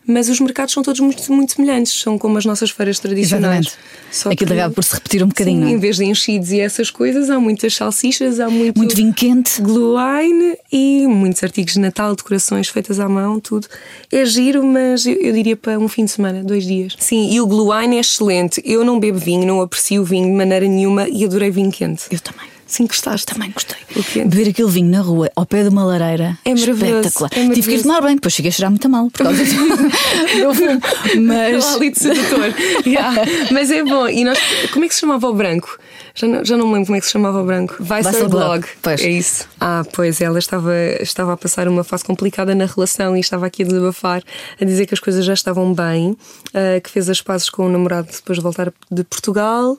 Mas 0.06 0.30
os 0.30 0.40
mercados 0.40 0.74
são 0.74 0.82
todos 0.84 1.00
muito, 1.02 1.32
muito 1.34 1.54
semelhantes, 1.54 1.92
são 1.94 2.18
como 2.18 2.38
as 2.38 2.46
nossas 2.46 2.70
feiras 2.70 3.00
tradicionais. 3.00 3.68
Exatamente. 3.68 3.88
Só 4.12 4.30
Aquilo 4.32 4.48
que- 4.52 4.54
acaba 4.58 4.74
por 4.74 4.84
se 4.84 4.94
repetir 4.96 5.24
um 5.24 5.28
bocadinho, 5.28 5.58
Sim, 5.58 5.64
não 5.64 5.68
é? 5.68 5.72
Em 5.72 5.78
vez 5.80 5.98
de 5.98 6.06
enchidos 6.06 6.52
e 6.52 6.60
essas 6.62 6.90
coisas, 6.90 7.30
há 7.30 7.40
muitas 7.40 7.76
salsichas, 7.76 8.40
há 8.40 8.50
muito, 8.50 8.78
Muito 8.78 8.96
vinho 8.96 9.14
quente. 9.14 9.62
Glühwein 9.62 10.56
e 10.72 11.06
muitos 11.08 11.44
artigos 11.44 11.74
de 11.74 11.80
Natal, 11.80 12.16
decorações 12.16 12.68
feitas 12.70 13.00
à 13.00 13.10
mão, 13.10 13.40
tudo. 13.40 13.68
É 14.12 14.26
giro, 14.26 14.66
mas 14.66 15.06
eu, 15.06 15.14
eu 15.16 15.34
diria 15.34 15.56
para 15.58 15.78
um 15.78 15.88
fim 15.88 16.06
de 16.06 16.12
semana, 16.12 16.44
dois 16.44 16.66
dias. 16.66 16.96
Sim, 17.00 17.32
e 17.34 17.42
o 17.42 17.46
Glühwein 17.48 17.98
é 17.98 18.00
excelente. 18.00 18.62
Eu 18.66 18.86
não 18.86 19.00
bebo 19.00 19.18
vinho, 19.20 19.46
não 19.46 19.62
aprecio 19.62 20.04
vinho 20.04 20.28
de 20.28 20.34
maneira 20.34 20.66
nenhuma 20.66 20.77
e 21.12 21.26
adorei 21.26 21.50
vinho 21.52 21.72
quente. 21.72 22.04
Eu 22.12 22.20
também. 22.20 22.48
Sim, 22.68 22.86
gostaste? 22.86 23.26
Também 23.26 23.50
gostei. 23.52 23.78
Beber 24.26 24.50
aquele 24.50 24.70
vinho 24.70 24.92
na 24.92 25.00
rua, 25.00 25.32
ao 25.38 25.46
pé 25.46 25.64
de 25.64 25.70
uma 25.70 25.86
lareira. 25.86 26.38
É 26.44 26.52
Espetacular. 26.52 27.32
é 27.34 27.50
Tive 27.54 27.70
que 27.70 27.76
ir 27.76 27.82
tomar 27.82 28.02
bem, 28.02 28.16
depois 28.16 28.34
cheguei 28.34 28.50
a 28.50 28.52
cheirar 28.52 28.70
muito 28.70 28.90
mal 28.90 29.10
por 29.10 29.24
causa 29.24 29.42
do 29.42 29.46
fumo. 29.56 30.82
Mas. 31.26 31.64
O 31.66 31.68
hálito 31.76 32.00
sedutor. 32.00 32.54
Yeah. 32.86 33.22
Mas 33.52 33.72
é 33.72 33.84
bom. 33.84 34.08
E 34.10 34.24
nós, 34.24 34.38
como 34.74 34.84
é 34.86 34.88
que 34.88 34.94
se 34.96 35.02
chamava 35.02 35.28
o 35.30 35.34
branco? 35.34 35.78
Já 36.18 36.28
não, 36.28 36.44
já 36.44 36.58
não 36.58 36.66
me 36.66 36.74
lembro 36.74 36.88
como 36.88 36.98
é 36.98 37.00
que 37.00 37.06
se 37.06 37.12
chamava 37.12 37.40
o 37.40 37.46
branco. 37.46 37.76
Weisserblog. 37.80 38.08
Weisserblog. 38.08 38.68
Pois. 38.82 39.02
É 39.02 39.10
isso. 39.10 39.48
Ah, 39.62 39.84
pois 39.94 40.20
ela 40.20 40.40
estava, 40.40 40.74
estava 41.00 41.34
a 41.34 41.38
passar 41.38 41.68
uma 41.68 41.84
fase 41.84 42.04
complicada 42.04 42.56
na 42.56 42.66
relação 42.66 43.16
e 43.16 43.20
estava 43.20 43.46
aqui 43.46 43.62
a 43.62 43.68
desabafar, 43.68 44.24
a 44.60 44.66
dizer 44.66 44.88
que 44.88 44.96
as 44.96 45.00
coisas 45.00 45.24
já 45.24 45.36
estavam 45.36 45.72
bem, 45.76 46.18
ah, 46.56 46.82
que 46.82 46.90
fez 46.90 47.08
as 47.08 47.22
pazes 47.22 47.52
com 47.52 47.68
o 47.68 47.70
namorado 47.70 48.08
depois 48.12 48.40
de 48.40 48.42
voltar 48.42 48.74
de 48.90 49.04
Portugal. 49.04 49.78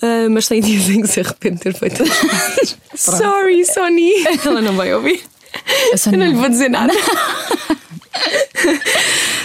ah, 0.00 0.26
mas 0.30 0.48
tem 0.48 0.62
dias 0.62 0.88
em 0.88 1.02
que 1.02 1.08
se 1.08 1.20
arrepende 1.20 1.56
de 1.56 1.62
ter 1.64 1.74
feito 1.74 2.02
as 2.02 2.08
pazes. 2.08 2.78
Sorry, 2.96 3.66
Sony. 3.66 4.24
Ela 4.42 4.62
não 4.62 4.74
vai 4.74 4.94
ouvir. 4.94 5.22
Eu 6.10 6.18
não 6.18 6.26
lhe 6.26 6.34
vou 6.34 6.48
dizer 6.48 6.70
nada. 6.70 6.94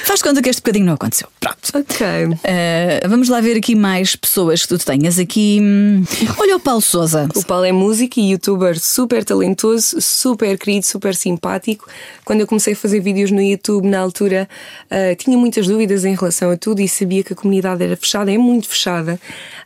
Faz 0.10 0.24
conta 0.24 0.42
que 0.42 0.50
este 0.50 0.60
bocadinho 0.64 0.88
não 0.88 0.96
aconteceu. 0.96 1.28
Pronto. 1.40 1.60
Ok. 1.72 2.08
Uh, 2.08 3.08
vamos 3.08 3.30
lá 3.30 3.40
ver 3.42 3.56
aqui 3.56 3.76
mais 3.76 4.16
pessoas 4.16 4.64
que 4.64 4.70
tu 4.70 4.84
tenhas 4.84 5.20
aqui. 5.20 5.60
Hum, 5.62 6.04
Olha 6.40 6.56
o 6.56 6.60
Paulo 6.60 6.82
Souza. 6.82 7.30
O 7.36 7.46
Paulo 7.46 7.64
é 7.64 7.72
músico 7.72 8.20
e 8.20 8.32
youtuber 8.32 8.80
super 8.80 9.24
talentoso, 9.24 10.02
super 10.02 10.58
querido, 10.58 10.84
super 10.84 11.14
simpático. 11.14 11.88
Quando 12.26 12.40
eu 12.40 12.48
comecei 12.48 12.74
a 12.74 12.76
fazer 12.76 13.00
vídeos 13.02 13.30
no 13.30 13.40
YouTube, 13.40 13.88
na 13.88 14.00
altura, 14.00 14.50
ah, 14.90 15.16
tinha 15.16 15.38
muitas 15.38 15.68
dúvidas 15.68 16.04
em 16.04 16.16
relação 16.16 16.50
a 16.50 16.58
tudo 16.58 16.82
e 16.82 16.88
sabia 16.88 17.24
que 17.24 17.34
a 17.34 17.36
comunidade 17.36 17.84
era 17.84 17.96
fechada, 17.96 18.34
é 18.34 18.38
muito 18.38 18.68
fechada. 18.68 19.20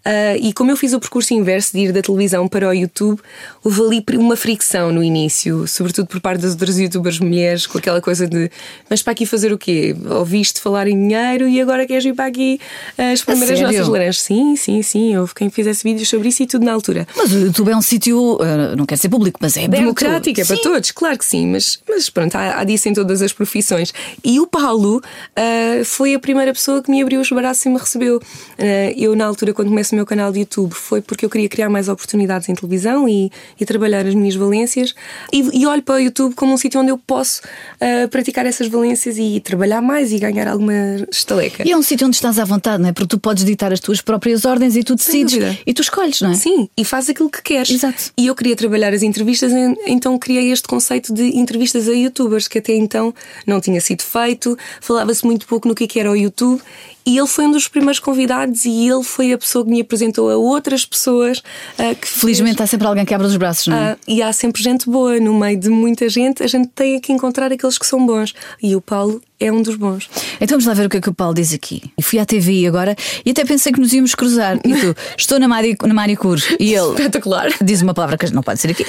Ah, 0.03 0.35
e 0.35 0.51
como 0.51 0.71
eu 0.71 0.75
fiz 0.75 0.91
o 0.91 0.99
percurso 0.99 1.33
inverso 1.33 1.71
de 1.71 1.85
ir 1.85 1.93
da 1.93 2.01
televisão 2.01 2.49
para 2.49 2.67
o 2.67 2.73
YouTube, 2.73 3.21
houve 3.63 3.81
ali 3.81 4.05
uma 4.17 4.35
fricção 4.35 4.91
no 4.91 5.01
início, 5.01 5.65
sobretudo 5.69 6.07
por 6.07 6.19
parte 6.19 6.41
das 6.41 6.51
outras 6.51 6.77
youtubers 6.77 7.17
mulheres, 7.17 7.65
com 7.65 7.77
aquela 7.77 8.01
coisa 8.01 8.27
de 8.27 8.51
mas 8.89 9.01
para 9.01 9.13
aqui 9.13 9.25
fazer 9.25 9.53
o 9.53 9.57
quê? 9.57 9.95
Ouviste 10.33 10.59
falar 10.59 10.87
em 10.87 10.97
dinheiro 10.97 11.47
e 11.47 11.61
agora 11.61 11.85
queres 11.85 12.03
vir 12.03 12.15
para 12.15 12.25
aqui 12.25 12.59
ah, 12.97 13.11
as 13.11 13.23
nossas 13.23 13.87
laranjas? 13.87 14.19
Sim, 14.19 14.55
sim, 14.55 14.81
sim. 14.81 15.15
Houve 15.15 15.35
quem 15.35 15.47
fizesse 15.51 15.83
vídeos 15.83 16.09
sobre 16.09 16.29
isso 16.29 16.41
e 16.41 16.47
tudo 16.47 16.65
na 16.65 16.73
altura. 16.73 17.07
Mas 17.15 17.31
o 17.31 17.37
YouTube 17.37 17.69
é 17.69 17.77
um 17.77 17.83
sítio, 17.83 18.37
uh, 18.37 18.75
não 18.75 18.83
quer 18.83 18.97
ser 18.97 19.09
público, 19.09 19.37
mas 19.39 19.55
é 19.57 19.65
aberto. 19.65 19.81
Democrático, 19.81 20.41
é 20.41 20.43
para 20.43 20.55
Sim. 20.55 20.61
todos, 20.63 20.89
claro 20.89 21.19
que 21.19 21.25
sim, 21.25 21.45
mas, 21.45 21.79
mas 21.87 22.09
pronto, 22.09 22.35
há, 22.35 22.61
há 22.61 22.63
disso 22.63 22.89
em 22.89 22.95
todas 22.95 23.21
as 23.21 23.31
profissões. 23.31 23.93
E 24.23 24.39
o 24.39 24.47
Paulo 24.47 25.03
ah, 25.35 25.83
foi 25.85 26.15
a 26.15 26.19
primeira 26.19 26.51
pessoa 26.51 26.81
que 26.81 26.89
me 26.89 26.99
abriu 26.99 27.21
os 27.21 27.29
braços 27.29 27.63
e 27.67 27.69
me 27.69 27.77
recebeu. 27.77 28.19
Ah, 28.57 28.91
eu, 28.97 29.15
na 29.15 29.27
altura, 29.27 29.53
quando 29.53 29.67
começo 29.67 29.93
o 29.93 29.95
meu 29.95 30.05
canal 30.05 30.31
de 30.31 30.39
YouTube, 30.39 30.73
foi 30.73 30.99
porque 30.99 31.25
eu 31.25 31.29
queria 31.29 31.47
criar 31.47 31.69
mais 31.69 31.87
oportunidades 31.87 32.49
em 32.49 32.55
televisão 32.55 33.07
e, 33.07 33.31
e 33.59 33.65
trabalhar 33.67 34.03
as 34.07 34.15
minhas 34.15 34.33
valências. 34.33 34.95
E, 35.31 35.61
e 35.61 35.67
olho 35.67 35.83
para 35.83 35.93
o 35.93 35.99
YouTube 35.99 36.33
como 36.33 36.53
um 36.53 36.57
sítio 36.57 36.81
onde 36.81 36.89
eu 36.89 36.97
posso 36.97 37.41
ah, 37.79 38.07
praticar 38.09 38.47
essas 38.47 38.67
valências 38.67 39.19
e 39.19 39.39
trabalhar 39.39 39.79
mais 39.79 40.11
e 40.11 40.22
ganhar 40.23 40.47
alguma 40.47 40.73
estaleca. 41.11 41.63
E 41.67 41.71
é 41.71 41.77
um 41.77 41.81
sítio 41.81 42.07
onde 42.07 42.15
estás 42.15 42.39
à 42.39 42.45
vontade, 42.45 42.81
não 42.81 42.89
é? 42.89 42.93
Porque 42.93 43.07
tu 43.09 43.19
podes 43.19 43.43
ditar 43.45 43.71
as 43.71 43.79
tuas 43.79 44.01
próprias 44.01 44.45
ordens 44.45 44.75
e 44.75 44.83
tu 44.83 44.95
decides. 44.95 45.57
E 45.65 45.73
tu 45.73 45.81
escolhes, 45.81 46.21
não 46.21 46.31
é? 46.31 46.35
Sim, 46.35 46.67
e 46.77 46.83
faz 46.85 47.09
aquilo 47.09 47.29
que 47.29 47.41
queres. 47.41 47.69
Exato. 47.69 48.11
E 48.17 48.27
eu 48.27 48.35
queria 48.35 48.55
trabalhar 48.55 48.93
as 48.93 49.03
entrevistas, 49.03 49.51
en- 49.51 49.75
então 49.85 50.17
criei 50.17 50.51
este 50.51 50.67
conceito 50.67 51.13
de 51.13 51.37
entrevistas 51.37 51.87
a 51.87 51.93
youtubers, 51.93 52.47
que 52.47 52.57
até 52.59 52.73
então 52.75 53.13
não 53.45 53.59
tinha 53.61 53.79
sido 53.81 54.01
feito, 54.03 54.57
falava-se 54.81 55.25
muito 55.25 55.45
pouco 55.47 55.67
no 55.67 55.75
que 55.75 55.83
é 55.83 55.87
que 55.87 55.99
era 55.99 56.09
o 56.11 56.15
YouTube. 56.15 56.61
E 57.05 57.17
ele 57.17 57.27
foi 57.27 57.45
um 57.45 57.51
dos 57.51 57.67
primeiros 57.67 57.99
convidados 57.99 58.65
e 58.65 58.87
ele 58.89 59.03
foi 59.03 59.33
a 59.33 59.37
pessoa 59.37 59.63
que 59.65 59.71
me 59.71 59.81
apresentou 59.81 60.29
a 60.29 60.37
outras 60.37 60.85
pessoas 60.85 61.41
ah, 61.77 61.93
que 61.95 62.07
fez- 62.07 62.21
Felizmente 62.21 62.61
há 62.63 62.67
sempre 62.67 62.87
alguém 62.87 63.03
que 63.05 63.13
abre 63.13 63.27
os 63.27 63.35
braços, 63.35 63.67
não 63.67 63.77
é? 63.77 63.91
ah, 63.91 63.97
e 64.07 64.21
há 64.21 64.31
sempre 64.31 64.61
gente 64.63 64.89
boa 64.89 65.19
no 65.19 65.33
meio 65.37 65.57
de 65.59 65.69
muita 65.69 66.07
gente. 66.09 66.41
A 66.43 66.47
gente 66.47 66.69
tem 66.69 66.99
que 66.99 67.11
encontrar 67.11 67.51
aqueles 67.51 67.77
que 67.77 67.85
são 67.85 68.05
bons. 68.05 68.33
E 68.61 68.75
o 68.75 68.81
Paulo 68.81 69.21
é 69.39 69.51
um 69.51 69.61
dos 69.61 69.75
bons. 69.75 70.09
Então 70.35 70.57
vamos 70.57 70.65
lá 70.65 70.73
ver 70.73 70.85
o 70.85 70.89
que 70.89 70.97
é 70.97 71.01
que 71.01 71.09
o 71.09 71.13
Paulo 71.13 71.33
diz 71.33 71.53
aqui. 71.53 71.83
E 71.97 72.01
fui 72.01 72.19
à 72.19 72.25
TVI 72.25 72.67
agora 72.67 72.95
e 73.25 73.31
até 73.31 73.43
pensei 73.43 73.71
que 73.73 73.79
nos 73.81 73.91
íamos 73.91 74.15
cruzar. 74.15 74.57
E 74.65 74.73
tu, 74.73 74.95
estou 75.17 75.37
na, 75.39 75.47
mari, 75.47 75.75
na 75.83 75.93
manicure. 75.93 76.41
E 76.59 76.73
ele 76.73 76.89
Espetacular. 76.91 77.49
diz 77.61 77.81
uma 77.81 77.93
palavra 77.93 78.17
que 78.17 78.31
não 78.33 78.41
pode 78.41 78.59
ser 78.61 78.71
aqui. 78.71 78.85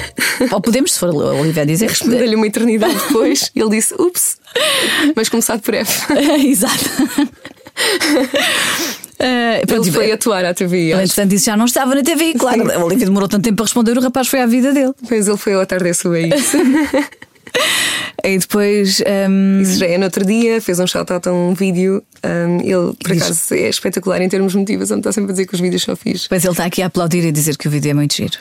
Ou 0.52 0.60
podemos, 0.60 0.92
se 0.92 0.98
for 1.00 1.08
a 1.10 1.12
Olivia 1.34 1.66
dizer. 1.66 1.88
Respondeu-lhe 1.88 2.36
uma 2.36 2.46
eternidade 2.46 2.94
depois. 2.94 3.50
ele 3.56 3.70
disse: 3.70 3.94
Ups, 3.98 4.38
mas 5.16 5.28
começado 5.28 5.60
por 5.60 5.74
F. 5.74 6.12
Exato. 6.46 6.84
Uh, 9.14 9.62
Ele 9.72 9.92
foi 9.92 10.12
atuar 10.12 10.44
à 10.44 10.52
TV. 10.52 10.90
Ele, 10.90 11.02
entretanto, 11.02 11.32
isso 11.34 11.46
já 11.46 11.56
não 11.56 11.64
estava 11.64 11.94
na 11.94 12.02
TV, 12.02 12.34
claro. 12.34 12.70
A 12.70 12.84
Olivia 12.84 13.06
demorou 13.06 13.28
tanto 13.28 13.44
tempo 13.44 13.56
para 13.56 13.64
responder, 13.64 13.96
o 13.96 14.00
rapaz 14.00 14.28
foi 14.28 14.40
à 14.40 14.46
vida 14.46 14.72
dele. 14.72 14.92
Pois 15.08 15.28
ele 15.28 15.36
foi 15.36 15.54
ao 15.54 15.60
atardecer 15.60 16.10
a 16.10 16.20
isso. 16.20 16.56
E 18.24 18.38
depois. 18.38 19.02
Um... 19.28 19.60
Isso 19.60 19.78
já 19.78 19.86
é 19.86 19.98
no 19.98 20.04
outro 20.04 20.24
dia, 20.24 20.60
fez 20.60 20.80
um 20.80 20.86
shout-out 20.86 21.28
a 21.28 21.32
um 21.32 21.54
vídeo. 21.54 22.02
Um, 22.24 22.60
ele, 22.60 22.94
por 22.94 23.12
acaso, 23.12 23.54
é 23.54 23.68
espetacular 23.68 24.20
em 24.22 24.28
termos 24.28 24.52
de 24.52 24.58
motivação, 24.58 24.98
está 24.98 25.12
sempre 25.12 25.30
a 25.30 25.32
dizer 25.32 25.46
que 25.46 25.54
os 25.54 25.60
vídeos 25.60 25.82
são 25.82 25.94
fixos. 25.94 26.26
Pois 26.26 26.42
ele 26.42 26.52
está 26.52 26.64
aqui 26.64 26.80
a 26.80 26.86
aplaudir 26.86 27.24
e 27.24 27.30
dizer 27.30 27.56
que 27.58 27.68
o 27.68 27.70
vídeo 27.70 27.90
é 27.90 27.94
muito 27.94 28.14
giro. 28.14 28.38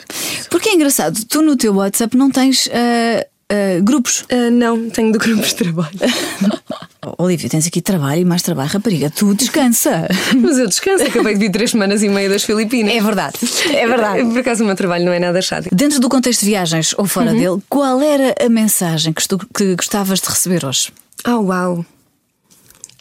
Porque 0.48 0.70
é 0.70 0.74
engraçado, 0.74 1.22
tu 1.28 1.42
no 1.42 1.54
teu 1.54 1.74
WhatsApp 1.74 2.16
não 2.16 2.30
tens. 2.30 2.66
Uh, 2.66 3.33
uh, 3.54 3.82
grupos? 3.82 4.22
Uh, 4.22 4.50
não, 4.50 4.90
tenho 4.90 5.12
de 5.12 5.18
grupos 5.18 5.48
de 5.48 5.54
trabalho. 5.56 5.98
Olivia, 7.18 7.48
tens 7.48 7.66
aqui 7.66 7.80
trabalho 7.80 8.22
e 8.22 8.24
mais 8.24 8.42
trabalho, 8.42 8.70
rapariga, 8.70 9.10
tu 9.10 9.34
descansa. 9.34 10.08
Mas 10.40 10.58
eu 10.58 10.66
descanso, 10.66 11.04
acabei 11.04 11.34
de 11.34 11.40
vir 11.40 11.50
três 11.50 11.70
semanas 11.70 12.02
e 12.02 12.08
meia 12.08 12.28
das 12.28 12.44
Filipinas. 12.44 12.94
É 12.94 13.00
verdade, 13.00 13.38
é 13.70 13.86
verdade. 13.86 14.24
Por 14.24 14.38
acaso 14.38 14.62
o 14.62 14.66
meu 14.66 14.74
trabalho 14.74 15.04
não 15.04 15.12
é 15.12 15.18
nada 15.18 15.40
chato. 15.42 15.68
Dentro 15.70 16.00
do 16.00 16.08
contexto 16.08 16.40
de 16.40 16.46
viagens 16.46 16.94
ou 16.96 17.06
fora 17.06 17.32
uhum. 17.32 17.38
dele, 17.38 17.62
qual 17.68 18.00
era 18.00 18.34
a 18.40 18.48
mensagem 18.48 19.12
que, 19.12 19.26
tu, 19.28 19.38
que 19.54 19.76
gostavas 19.76 20.20
de 20.20 20.28
receber 20.28 20.64
hoje? 20.64 20.92
Oh, 21.26 21.42
uau! 21.42 21.84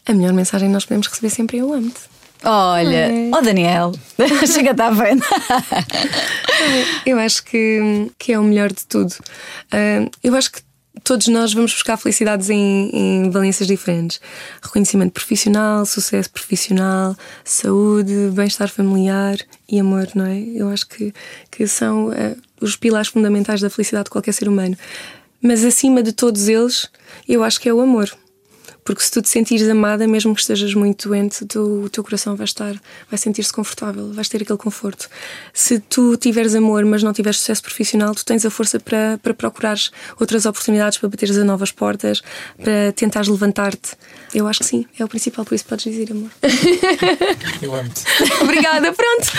A 0.06 0.14
melhor 0.14 0.34
mensagem 0.34 0.68
que 0.68 0.74
nós 0.74 0.86
podemos 0.86 1.08
receber 1.08 1.30
sempre 1.30 1.58
é 1.58 1.62
eu 1.62 1.74
amo-te. 1.74 2.13
Olha, 2.44 3.10
ó 3.32 3.38
oh 3.38 3.42
Daniel, 3.42 3.94
chega 4.46 4.70
a 4.70 4.72
estar 4.72 4.94
bem. 4.94 5.18
eu 7.06 7.18
acho 7.20 7.44
que, 7.44 8.12
que 8.20 8.34
é 8.34 8.40
o 8.40 8.44
melhor 8.44 8.72
de 8.72 8.86
tudo. 8.86 9.14
Uh, 9.72 10.10
eu 10.22 10.36
acho 10.36 10.52
que 10.52 10.62
todos 11.04 11.28
nós 11.28 11.54
vamos 11.54 11.74
buscar 11.74 11.98
felicidades 11.98 12.50
em, 12.50 12.90
em, 12.94 13.30
valências 13.30 13.68
diferentes: 13.68 14.20
reconhecimento 14.62 15.14
profissional, 15.14 15.86
sucesso 15.86 16.30
profissional, 16.30 17.16
saúde, 17.44 18.30
bem-estar 18.34 18.70
familiar 18.70 19.38
e 19.70 19.80
amor, 19.80 20.10
não 20.14 20.26
é? 20.26 20.40
Eu 20.40 20.70
acho 20.70 20.88
que, 20.88 21.14
que 21.50 21.66
são 21.66 22.10
uh, 22.10 22.36
os 22.60 22.76
pilares 22.76 23.08
fundamentais 23.08 23.62
da 23.62 23.70
felicidade 23.70 24.06
de 24.06 24.12
qualquer 24.12 24.34
ser 24.34 24.48
humano. 24.48 24.78
Mas 25.42 25.64
acima 25.64 26.02
de 26.02 26.14
todos 26.14 26.48
eles, 26.48 26.90
eu 27.28 27.44
acho 27.44 27.60
que 27.60 27.68
é 27.68 27.74
o 27.74 27.82
amor. 27.82 28.10
Porque 28.84 29.02
se 29.02 29.12
tu 29.12 29.22
te 29.22 29.30
sentires 29.30 29.68
amada, 29.70 30.08
mesmo 30.08 30.34
que 30.34 30.42
estejas 30.42 30.74
muito 30.74 31.10
doente, 31.10 31.46
tu, 31.46 31.84
o 31.86 31.90
teu 31.90 32.04
coração 32.04 32.36
vai 32.36 32.46
estar, 32.46 32.74
vai 33.10 33.18
sentir-se 33.18 33.54
confortável, 33.54 34.12
vais 34.14 34.28
ter 34.28 34.42
aquele 34.42 34.58
conforto. 34.58 35.10
Se 35.54 35.80
tu 35.80 36.18
tiveres 36.18 36.56
amor, 36.56 36.84
mas 36.86 37.02
não 37.04 37.14
tiveres 37.14 37.40
sucesso 37.40 37.62
profissional, 37.62 38.14
tu 38.14 38.26
tens 38.26 38.46
a 38.46 38.50
força 38.50 38.80
para, 38.80 39.20
para 39.22 39.34
procurares 39.34 39.92
outras 40.20 40.46
oportunidades, 40.46 40.98
para 40.98 41.10
bateres 41.10 41.38
a 41.38 41.44
novas 41.44 41.72
portas, 41.72 42.22
para 42.62 42.92
tentares 42.94 43.28
levantar-te. 43.30 43.92
Eu 44.34 44.48
acho 44.48 44.60
que 44.60 44.66
sim, 44.66 44.86
é 45.00 45.06
o 45.06 45.08
principal, 45.08 45.46
por 45.46 45.56
isso 45.56 45.66
podes 45.66 45.86
dizer 45.86 46.12
amor. 46.12 46.30
Eu 47.62 47.74
amo-te. 47.74 48.02
obrigada, 48.42 48.92
pronto. 48.92 49.32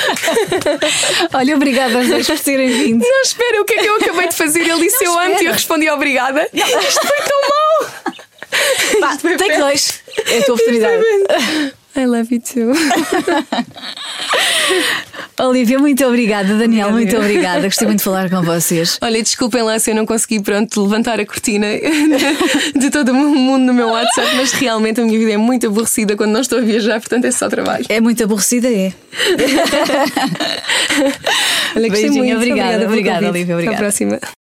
Olha, 1.35 1.57
obrigada 1.57 1.99
a 1.99 2.03
vocês 2.03 2.27
por 2.27 2.39
terem 2.41 2.69
vindo. 2.69 3.03
Não, 3.03 3.23
espera, 3.23 3.61
o 3.61 3.65
que 3.65 3.75
é 3.75 3.79
que 3.79 3.87
eu 3.87 3.97
acabei 3.97 4.29
de 4.29 4.35
fazer? 4.35 4.61
Ele 4.61 4.81
disse 4.81 5.05
não, 5.05 5.13
eu 5.13 5.19
amo 5.19 5.43
e 5.43 5.47
eu 5.47 5.53
respondi 5.53 5.91
obrigada. 5.91 6.49
Não. 6.53 6.81
Isto 6.81 7.07
foi 7.07 7.19
tão 7.19 7.41
mal. 7.43 7.64
Pá, 9.05 9.17
tem 9.37 9.59
dois. 9.59 10.01
É 10.27 10.39
a 10.39 10.43
tua 10.45 10.55
oportunidade. 10.55 11.05
I 11.97 12.07
love 12.07 12.35
you 12.35 12.41
too. 12.41 12.73
Olivia, 15.39 15.79
muito 15.79 16.05
obrigada. 16.07 16.57
Daniel, 16.57 16.91
muito 16.91 17.17
obrigada. 17.17 17.63
Gostei 17.63 17.87
muito 17.87 17.99
de 17.99 18.05
falar 18.05 18.31
com 18.31 18.43
vocês. 18.43 18.99
Olha, 19.01 19.23
desculpem 19.23 19.63
lá 19.63 19.79
se 19.79 19.91
eu 19.91 19.95
não 19.95 20.07
consegui 20.07 20.41
pronto, 20.41 20.83
levantar 20.83 21.21
a 21.21 21.27
cortina 21.27 21.67
de 22.75 22.91
todo 22.91 23.13
o 23.13 23.15
mundo 23.15 23.65
no 23.65 23.75
meu 23.75 23.89
WhatsApp, 23.89 24.35
mas 24.37 24.53
realmente 24.53 25.01
a 25.01 25.05
minha 25.05 25.19
vida 25.19 25.33
é 25.33 25.37
muito 25.37 25.67
aborrecida 25.67 26.17
quando 26.17 26.33
não 26.33 26.41
estou 26.41 26.59
a 26.59 26.63
viajar, 26.63 26.99
portanto 26.99 27.27
é 27.27 27.31
só 27.31 27.49
trabalho. 27.49 27.85
É 27.89 28.01
muito 28.01 28.25
aborrecida, 28.25 28.69
é. 28.69 28.93
Olha, 31.77 31.91
Beijinho, 31.91 32.25
muito. 32.25 32.37
obrigada, 32.37 32.37
obrigada, 32.37 32.87
obrigada 32.87 33.29
Olivia. 33.29 33.55
Obrigada. 33.55 33.77
Até 33.77 33.77
à 33.77 33.79
próxima. 33.79 34.19